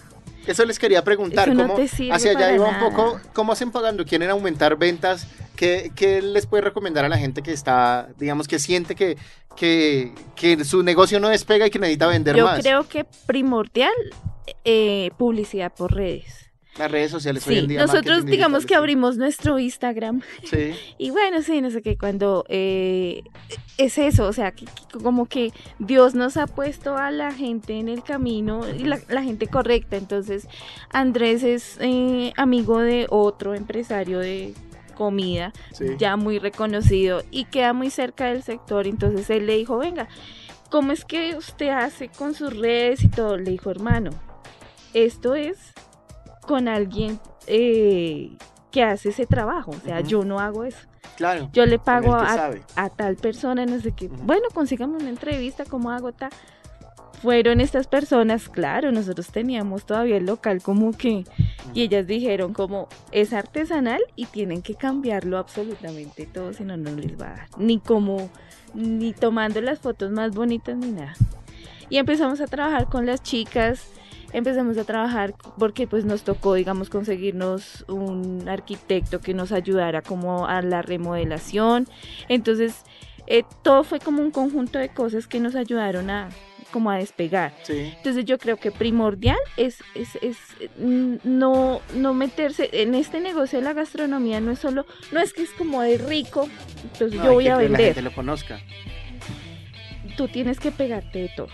Eso 0.47 0.65
les 0.65 0.79
quería 0.79 1.03
preguntar, 1.03 1.49
Eso 1.49 1.55
no 1.55 1.67
¿cómo 1.67 1.75
te 1.75 1.89
sirve 1.89 2.13
hacia 2.13 2.31
allá 2.33 2.53
iba 2.53 2.71
nada. 2.71 2.85
un 2.87 2.93
poco? 2.93 3.21
¿Cómo 3.33 3.53
hacen 3.53 3.73
pagando? 3.73 4.05
¿Quieren 4.05 4.31
aumentar 4.31 4.77
ventas? 4.77 5.27
¿Qué, 5.57 5.91
qué 5.97 6.23
les 6.23 6.47
puede 6.47 6.63
recomendar 6.63 7.05
a 7.05 7.09
la 7.09 7.19
gente 7.19 7.43
que 7.43 7.53
está, 7.53 8.09
digamos, 8.19 8.47
que 8.47 8.59
siente 8.61 8.95
que, 8.95 9.17
que, 9.57 10.15
que 10.37 10.65
su 10.65 10.83
negocio 10.85 11.19
no 11.19 11.29
despega 11.31 11.67
y 11.67 11.71
que 11.71 11.79
necesita 11.81 12.07
vender 12.07 12.37
yo 12.37 12.45
más? 12.45 12.61
creo 12.61 12.87
que 12.89 13.05
primordial 13.27 13.93
eh, 14.65 15.11
publicidad 15.19 15.73
por 15.75 15.93
redes 15.95 16.46
Las 16.79 16.91
redes 16.91 17.11
sociales 17.11 17.47
hoy 17.47 17.55
sí 17.55 17.61
en 17.61 17.69
día. 17.69 17.81
nosotros 17.81 18.25
digamos 18.27 18.61
digital, 18.63 18.67
que 18.69 18.75
sí. 18.75 18.79
abrimos 18.79 19.17
nuestro 19.17 19.59
Instagram 19.59 20.21
Sí, 20.45 20.75
y 20.99 21.11
bueno 21.11 21.43
sí 21.43 21.61
no 21.61 21.71
sé 21.71 21.83
qué 21.83 21.97
cuando 21.97 22.45
eh, 22.49 23.23
es 23.79 23.99
eso 23.99 24.27
o 24.27 24.33
sea 24.33 24.53
que, 24.53 24.65
que 24.67 24.99
como 25.03 25.27
que 25.27 25.53
Dios 25.79 26.15
nos 26.15 26.37
ha 26.37 26.47
puesto 26.47 26.97
a 26.97 27.11
la 27.11 27.33
gente 27.33 27.75
en 27.79 27.89
el 27.89 28.03
camino 28.03 28.69
y 28.69 28.85
la, 28.85 29.01
la 29.09 29.23
gente 29.23 29.47
correcta 29.47 29.97
entonces 29.97 30.49
Andrés 30.91 31.43
es 31.43 31.79
eh, 31.81 32.33
amigo 32.37 32.81
de 32.81 33.07
otro 33.09 33.55
empresario 33.55 34.19
de 34.19 34.55
comida 34.97 35.53
sí. 35.73 35.85
ya 35.99 36.17
muy 36.17 36.39
reconocido 36.39 37.23
y 37.31 37.45
queda 37.45 37.73
muy 37.73 37.91
cerca 37.91 38.27
del 38.27 38.43
sector. 38.43 38.87
Entonces 38.87 39.29
él 39.31 39.47
le 39.47 39.57
dijo, 39.57 39.79
venga, 39.79 40.09
¿cómo 40.71 40.91
es 40.93 41.05
que 41.05 41.37
usted 41.37 41.69
hace 41.69 42.09
con 42.09 42.35
sus 42.35 42.57
redes 42.57 43.05
y 43.05 43.09
todo? 43.09 43.37
Le 43.37 43.51
dijo, 43.53 43.71
hermano, 43.71 44.11
esto 44.95 45.35
es 45.35 45.59
con 46.47 46.69
alguien 46.69 47.19
eh, 47.47 48.37
que 48.71 48.83
hace 48.83 49.11
ese 49.11 49.27
trabajo. 49.27 49.73
O 49.73 49.81
sea, 49.85 50.01
yo 50.01 50.25
no 50.25 50.41
hago 50.41 50.65
eso. 50.65 50.79
Claro. 51.17 51.49
Yo 51.53 51.67
le 51.67 51.79
pago 51.79 52.15
a, 52.15 52.89
tal 52.91 53.17
persona, 53.17 53.65
no 53.65 53.81
sé 53.81 53.93
qué. 53.93 54.09
Bueno, 54.09 54.49
consigamos 54.53 55.01
una 55.01 55.11
entrevista, 55.11 55.65
¿cómo 55.65 55.91
hago 55.91 56.13
tal? 56.13 56.31
fueron 57.23 57.61
estas 57.61 57.87
personas, 57.87 58.49
claro, 58.49 58.93
nosotros 58.93 59.29
teníamos 59.29 59.87
todavía 59.87 60.17
el 60.17 60.27
local 60.27 60.63
como 60.63 60.93
que, 60.93 61.25
y 61.75 61.83
ellas 61.83 62.07
dijeron 62.07 62.53
como 62.53 62.89
es 63.11 63.33
artesanal 63.33 64.01
y 64.15 64.27
tienen 64.27 64.63
que 64.63 64.75
cambiarlo 64.75 65.39
absolutamente 65.39 66.27
todo, 66.27 66.53
si 66.53 66.65
no, 66.65 66.77
no 66.77 66.91
les 66.93 67.21
va 67.21 67.27
a 67.27 67.37
dar, 67.37 67.49
ni 67.59 67.81
como, 67.81 68.31
ni 68.75 69.13
tomando 69.13 69.61
las 69.61 69.79
fotos 69.79 70.11
más 70.11 70.35
bonitas 70.35 70.77
ni 70.77 70.93
nada. 70.93 71.15
Y 71.89 71.99
empezamos 71.99 72.41
a 72.41 72.47
trabajar 72.47 72.89
con 72.89 73.07
las 73.07 73.23
chicas, 73.23 73.91
empezamos 74.37 74.77
a 74.77 74.85
trabajar 74.85 75.35
porque 75.59 75.87
pues 75.87 76.05
nos 76.05 76.23
tocó, 76.23 76.55
digamos, 76.55 76.91
conseguirnos 76.91 77.85
un 77.89 78.49
arquitecto 78.49 79.21
que 79.21 79.33
nos 79.33 79.51
ayudara 79.51 80.03
como 80.03 80.47
a 80.47 80.61
la 80.61 80.83
remodelación. 80.83 81.87
Entonces, 82.29 82.85
eh, 83.27 83.45
todo 83.63 83.83
fue 83.83 83.99
como 83.99 84.21
un 84.23 84.31
conjunto 84.31 84.79
de 84.79 84.91
cosas 84.91 85.27
que 85.27 85.41
nos 85.41 85.55
ayudaron 85.55 86.11
a 86.11 86.29
como 86.71 86.91
a 86.91 86.99
despegar. 86.99 87.55
Sí. 87.63 87.95
Entonces 87.97 88.25
yo 88.27 88.37
creo 88.39 88.59
que 88.59 88.71
primordial 88.71 89.39
es, 89.57 89.79
es, 89.95 90.17
es 90.21 90.37
mm, 90.79 91.15
no, 91.25 91.81
no 91.95 92.13
meterse 92.13 92.69
en 92.73 92.95
este 92.95 93.21
negocio 93.21 93.59
de 93.61 93.65
la 93.65 93.73
gastronomía, 93.73 94.41
no 94.41 94.51
es 94.51 94.59
solo, 94.59 94.85
no 95.13 95.21
es 95.21 95.33
que 95.33 95.43
es 95.43 95.51
como 95.53 95.81
de 95.81 95.97
rico, 95.97 96.47
entonces 96.83 97.19
No, 97.19 97.25
yo 97.25 97.33
voy 97.35 97.49
a 97.49 97.57
que 97.57 97.63
la 97.63 97.69
vender 97.69 97.87
gente 97.95 98.03
lo 98.03 98.13
conozca. 98.15 98.61
tú 100.19 100.29
tienes 100.29 100.61
que 100.61 100.71
pegarte 100.73 101.21
de 101.21 101.31
todo. 101.37 101.49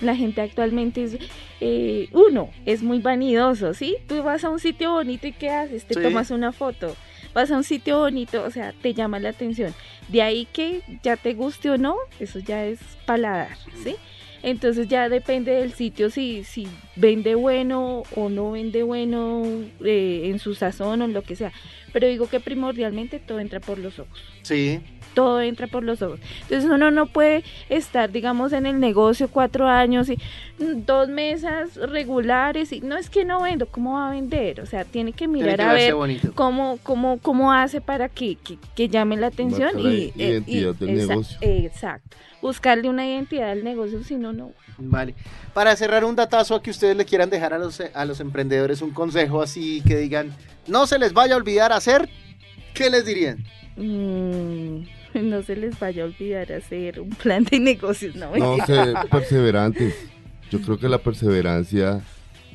La 0.00 0.14
gente 0.14 0.40
actualmente 0.42 1.04
es, 1.04 1.16
eh, 1.60 2.08
uno, 2.12 2.50
es 2.66 2.82
muy 2.82 3.00
vanidoso, 3.00 3.72
¿sí? 3.74 3.96
Tú 4.06 4.22
vas 4.22 4.44
a 4.44 4.50
un 4.50 4.58
sitio 4.58 4.92
bonito 4.92 5.26
y 5.26 5.32
¿qué 5.32 5.50
haces? 5.50 5.84
Te 5.86 5.94
Sí. 5.94 6.00
tomas 6.02 6.30
una 6.30 6.52
foto. 6.52 6.94
Vas 7.34 7.50
a 7.50 7.56
un 7.56 7.64
sitio 7.64 7.98
bonito, 7.98 8.42
o 8.44 8.50
sea, 8.50 8.72
te 8.82 8.94
llama 8.94 9.18
la 9.20 9.30
atención. 9.30 9.74
De 10.08 10.22
ahí 10.22 10.46
que 10.52 10.80
ya 11.02 11.16
te 11.16 11.34
guste 11.34 11.70
o 11.70 11.78
no, 11.78 11.96
eso 12.20 12.38
ya 12.38 12.64
es 12.66 12.78
paladar, 13.06 13.56
¿sí? 13.82 13.96
Entonces 14.42 14.86
ya 14.86 15.08
depende 15.08 15.52
del 15.52 15.72
sitio 15.72 16.08
si, 16.10 16.44
si 16.44 16.68
vende 16.94 17.34
bueno 17.34 18.04
o 18.14 18.28
no 18.28 18.52
vende 18.52 18.82
bueno 18.84 19.42
eh, 19.84 20.22
en 20.26 20.38
su 20.38 20.54
sazón 20.54 21.00
o 21.02 21.04
en 21.06 21.12
lo 21.14 21.22
que 21.22 21.36
sea. 21.36 21.52
Pero 21.92 22.06
digo 22.06 22.28
que 22.28 22.38
primordialmente 22.38 23.18
todo 23.18 23.40
entra 23.40 23.60
por 23.60 23.78
los 23.78 23.98
ojos 23.98 24.22
Sí. 24.42 24.80
Todo 25.16 25.40
entra 25.40 25.66
por 25.66 25.82
los 25.82 26.02
ojos. 26.02 26.20
Entonces 26.42 26.70
uno 26.70 26.90
no 26.90 27.06
puede 27.06 27.42
estar, 27.70 28.12
digamos, 28.12 28.52
en 28.52 28.66
el 28.66 28.78
negocio 28.78 29.28
cuatro 29.28 29.66
años 29.66 30.10
y 30.10 30.18
dos 30.58 31.08
mesas 31.08 31.74
regulares 31.76 32.70
y 32.70 32.82
no 32.82 32.98
es 32.98 33.08
que 33.08 33.24
no 33.24 33.40
vendo, 33.40 33.64
¿cómo 33.66 33.94
va 33.94 34.08
a 34.08 34.10
vender? 34.10 34.60
O 34.60 34.66
sea, 34.66 34.84
tiene 34.84 35.12
que 35.12 35.26
Tiene 35.26 35.32
mirar 35.38 35.56
que 35.56 35.62
a 35.62 35.72
ver 35.72 35.94
bonito. 35.94 36.32
cómo, 36.34 36.78
cómo, 36.82 37.18
cómo 37.18 37.50
hace 37.50 37.80
para 37.80 38.10
que, 38.10 38.36
que, 38.36 38.58
que 38.76 38.90
llame 38.90 39.16
la 39.16 39.28
atención 39.28 39.70
y, 39.80 39.86
eh, 39.86 40.12
identidad 40.18 40.74
del 40.74 40.94
negocio. 40.94 41.38
Exacto. 41.40 42.14
Buscarle 42.42 42.90
una 42.90 43.06
identidad 43.06 43.50
al 43.52 43.64
negocio, 43.64 44.04
si 44.04 44.16
no, 44.16 44.34
no. 44.34 44.52
Vale. 44.76 45.14
Para 45.54 45.74
cerrar 45.76 46.04
un 46.04 46.14
datazo 46.14 46.54
a 46.54 46.62
que 46.62 46.70
ustedes 46.70 46.94
le 46.94 47.06
quieran 47.06 47.30
dejar 47.30 47.54
a 47.54 47.58
los, 47.58 47.80
a 47.80 48.04
los 48.04 48.20
emprendedores 48.20 48.82
un 48.82 48.90
consejo 48.90 49.40
así 49.40 49.80
que 49.88 49.96
digan, 49.96 50.36
no 50.66 50.86
se 50.86 50.98
les 50.98 51.14
vaya 51.14 51.32
a 51.32 51.38
olvidar 51.38 51.72
hacer, 51.72 52.10
¿qué 52.74 52.90
les 52.90 53.06
dirían? 53.06 53.42
Mm, 53.78 54.86
no 55.22 55.42
se 55.42 55.56
les 55.56 55.78
vaya 55.78 56.02
a 56.02 56.06
olvidar 56.06 56.52
hacer 56.52 57.00
un 57.00 57.10
plan 57.10 57.44
de 57.44 57.58
negocios, 57.60 58.14
no. 58.16 58.36
No, 58.36 58.64
ser 58.66 58.94
perseverantes. 59.10 59.94
Yo 60.50 60.60
creo 60.60 60.78
que 60.78 60.88
la 60.88 60.98
perseverancia 60.98 62.00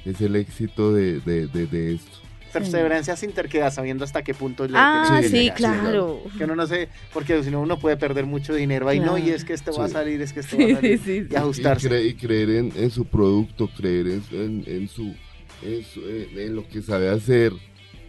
es 0.06 0.22
el 0.22 0.36
éxito 0.36 0.94
de, 0.94 1.20
de, 1.22 1.48
de, 1.48 1.68
de 1.68 1.96
esto. 1.96 2.18
Perseverancia 2.54 3.16
sin 3.16 3.32
terquedad, 3.32 3.72
sabiendo 3.72 4.04
hasta 4.04 4.24
qué 4.24 4.34
punto 4.34 4.68
le 4.68 4.74
Ah, 4.76 5.22
sí, 5.24 5.50
claro. 5.56 6.22
Que 6.38 6.44
uno 6.44 6.56
no 6.56 6.68
sé, 6.68 6.90
porque 7.14 7.42
si 7.44 7.50
no 7.50 7.62
uno 7.62 7.80
puede 7.80 7.96
perder 7.96 8.26
mucho 8.26 8.54
dinero 8.54 8.90
ahí, 8.90 9.00
no, 9.00 9.18
y 9.18 9.30
es 9.30 9.46
que 9.46 9.54
esto 9.54 9.72
va 9.74 9.86
a 9.86 9.88
salir, 9.88 10.22
es 10.22 10.34
que 10.34 10.42
esto 10.42 10.58
Sí, 10.58 10.64
va 10.66 10.72
a 10.74 10.82
salir, 10.82 11.00
sí, 11.00 11.04
sí. 11.22 11.28
y 11.30 11.34
Y, 11.34 11.36
ajustarse. 11.38 11.90
cre- 11.90 12.06
y 12.10 12.14
creer 12.16 12.50
en, 12.50 12.74
en 12.76 12.92
su 12.92 13.06
producto, 13.06 13.70
creer 13.70 14.08
en, 14.08 14.24
su- 14.24 14.36
en, 14.36 14.64
en 14.68 14.88
su, 14.90 15.16
en, 15.64 15.84
su- 15.86 16.02
en- 16.06 16.40
en 16.40 16.56
lo 16.56 16.68
que 16.68 16.82
sabe 16.82 17.08
hacer, 17.10 17.54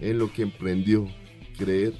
en 0.00 0.18
lo 0.18 0.32
que 0.32 0.42
emprendió. 0.42 1.06
Creer, 1.56 1.92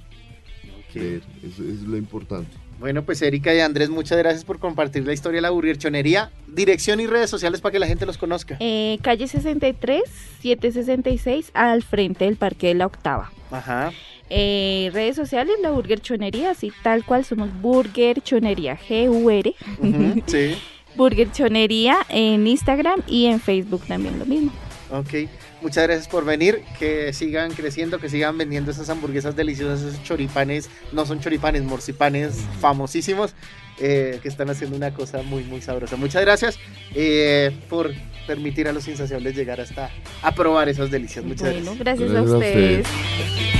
creer, 0.92 1.22
eso, 1.42 1.62
es 1.62 1.82
lo 1.82 1.96
importante. 1.96 2.50
Bueno, 2.78 3.04
pues 3.04 3.22
Erika 3.22 3.54
y 3.54 3.60
Andrés, 3.60 3.90
muchas 3.90 4.18
gracias 4.18 4.44
por 4.44 4.58
compartir 4.58 5.06
la 5.06 5.12
historia 5.12 5.36
de 5.36 5.42
la 5.42 5.50
burgerchonería. 5.50 6.30
Dirección 6.48 6.98
y 7.00 7.06
redes 7.06 7.30
sociales 7.30 7.60
para 7.60 7.72
que 7.72 7.78
la 7.78 7.86
gente 7.86 8.06
los 8.06 8.18
conozca. 8.18 8.56
Eh, 8.58 8.98
calle 9.02 9.28
63, 9.28 10.02
766, 10.40 11.50
al 11.54 11.82
frente 11.82 12.24
del 12.24 12.36
Parque 12.36 12.68
de 12.68 12.74
la 12.74 12.86
Octava. 12.86 13.30
Ajá. 13.52 13.92
Eh, 14.30 14.90
redes 14.92 15.14
sociales, 15.14 15.54
la 15.62 15.70
Burger 15.70 16.00
Chonería, 16.00 16.50
así 16.50 16.72
tal 16.82 17.04
cual 17.04 17.24
somos 17.24 17.50
Burger 17.60 18.20
Chonería, 18.22 18.78
G-U-R, 18.78 19.54
ujú, 19.78 20.22
Sí. 20.26 20.54
Burger 20.96 21.30
Chonería 21.30 21.98
en 22.08 22.46
Instagram 22.46 23.02
y 23.06 23.26
en 23.26 23.40
Facebook 23.40 23.82
también 23.86 24.18
lo 24.18 24.24
mismo. 24.24 24.50
Ok, 24.90 25.28
muchas 25.62 25.84
gracias 25.84 26.08
por 26.08 26.24
venir, 26.24 26.62
que 26.78 27.12
sigan 27.12 27.52
creciendo, 27.52 27.98
que 27.98 28.08
sigan 28.08 28.36
vendiendo 28.36 28.70
esas 28.70 28.88
hamburguesas 28.90 29.36
deliciosas, 29.36 29.80
esos 29.80 30.02
choripanes, 30.02 30.68
no 30.92 31.06
son 31.06 31.20
choripanes, 31.20 31.62
morcipanes 31.62 32.44
famosísimos, 32.60 33.34
eh, 33.78 34.18
que 34.22 34.28
están 34.28 34.50
haciendo 34.50 34.76
una 34.76 34.92
cosa 34.92 35.22
muy, 35.22 35.44
muy 35.44 35.62
sabrosa. 35.62 35.96
Muchas 35.96 36.22
gracias 36.22 36.58
eh, 36.94 37.50
por 37.68 37.92
permitir 38.26 38.68
a 38.68 38.72
los 38.72 38.86
insaciables 38.86 39.34
llegar 39.34 39.60
hasta 39.60 39.90
a 40.22 40.34
probar 40.34 40.68
esas 40.68 40.90
delicias. 40.90 41.24
Muchas 41.24 41.52
bueno, 41.52 41.74
gracias. 41.78 42.10
gracias, 42.10 42.32
a 42.32 42.36
ustedes. 42.36 43.51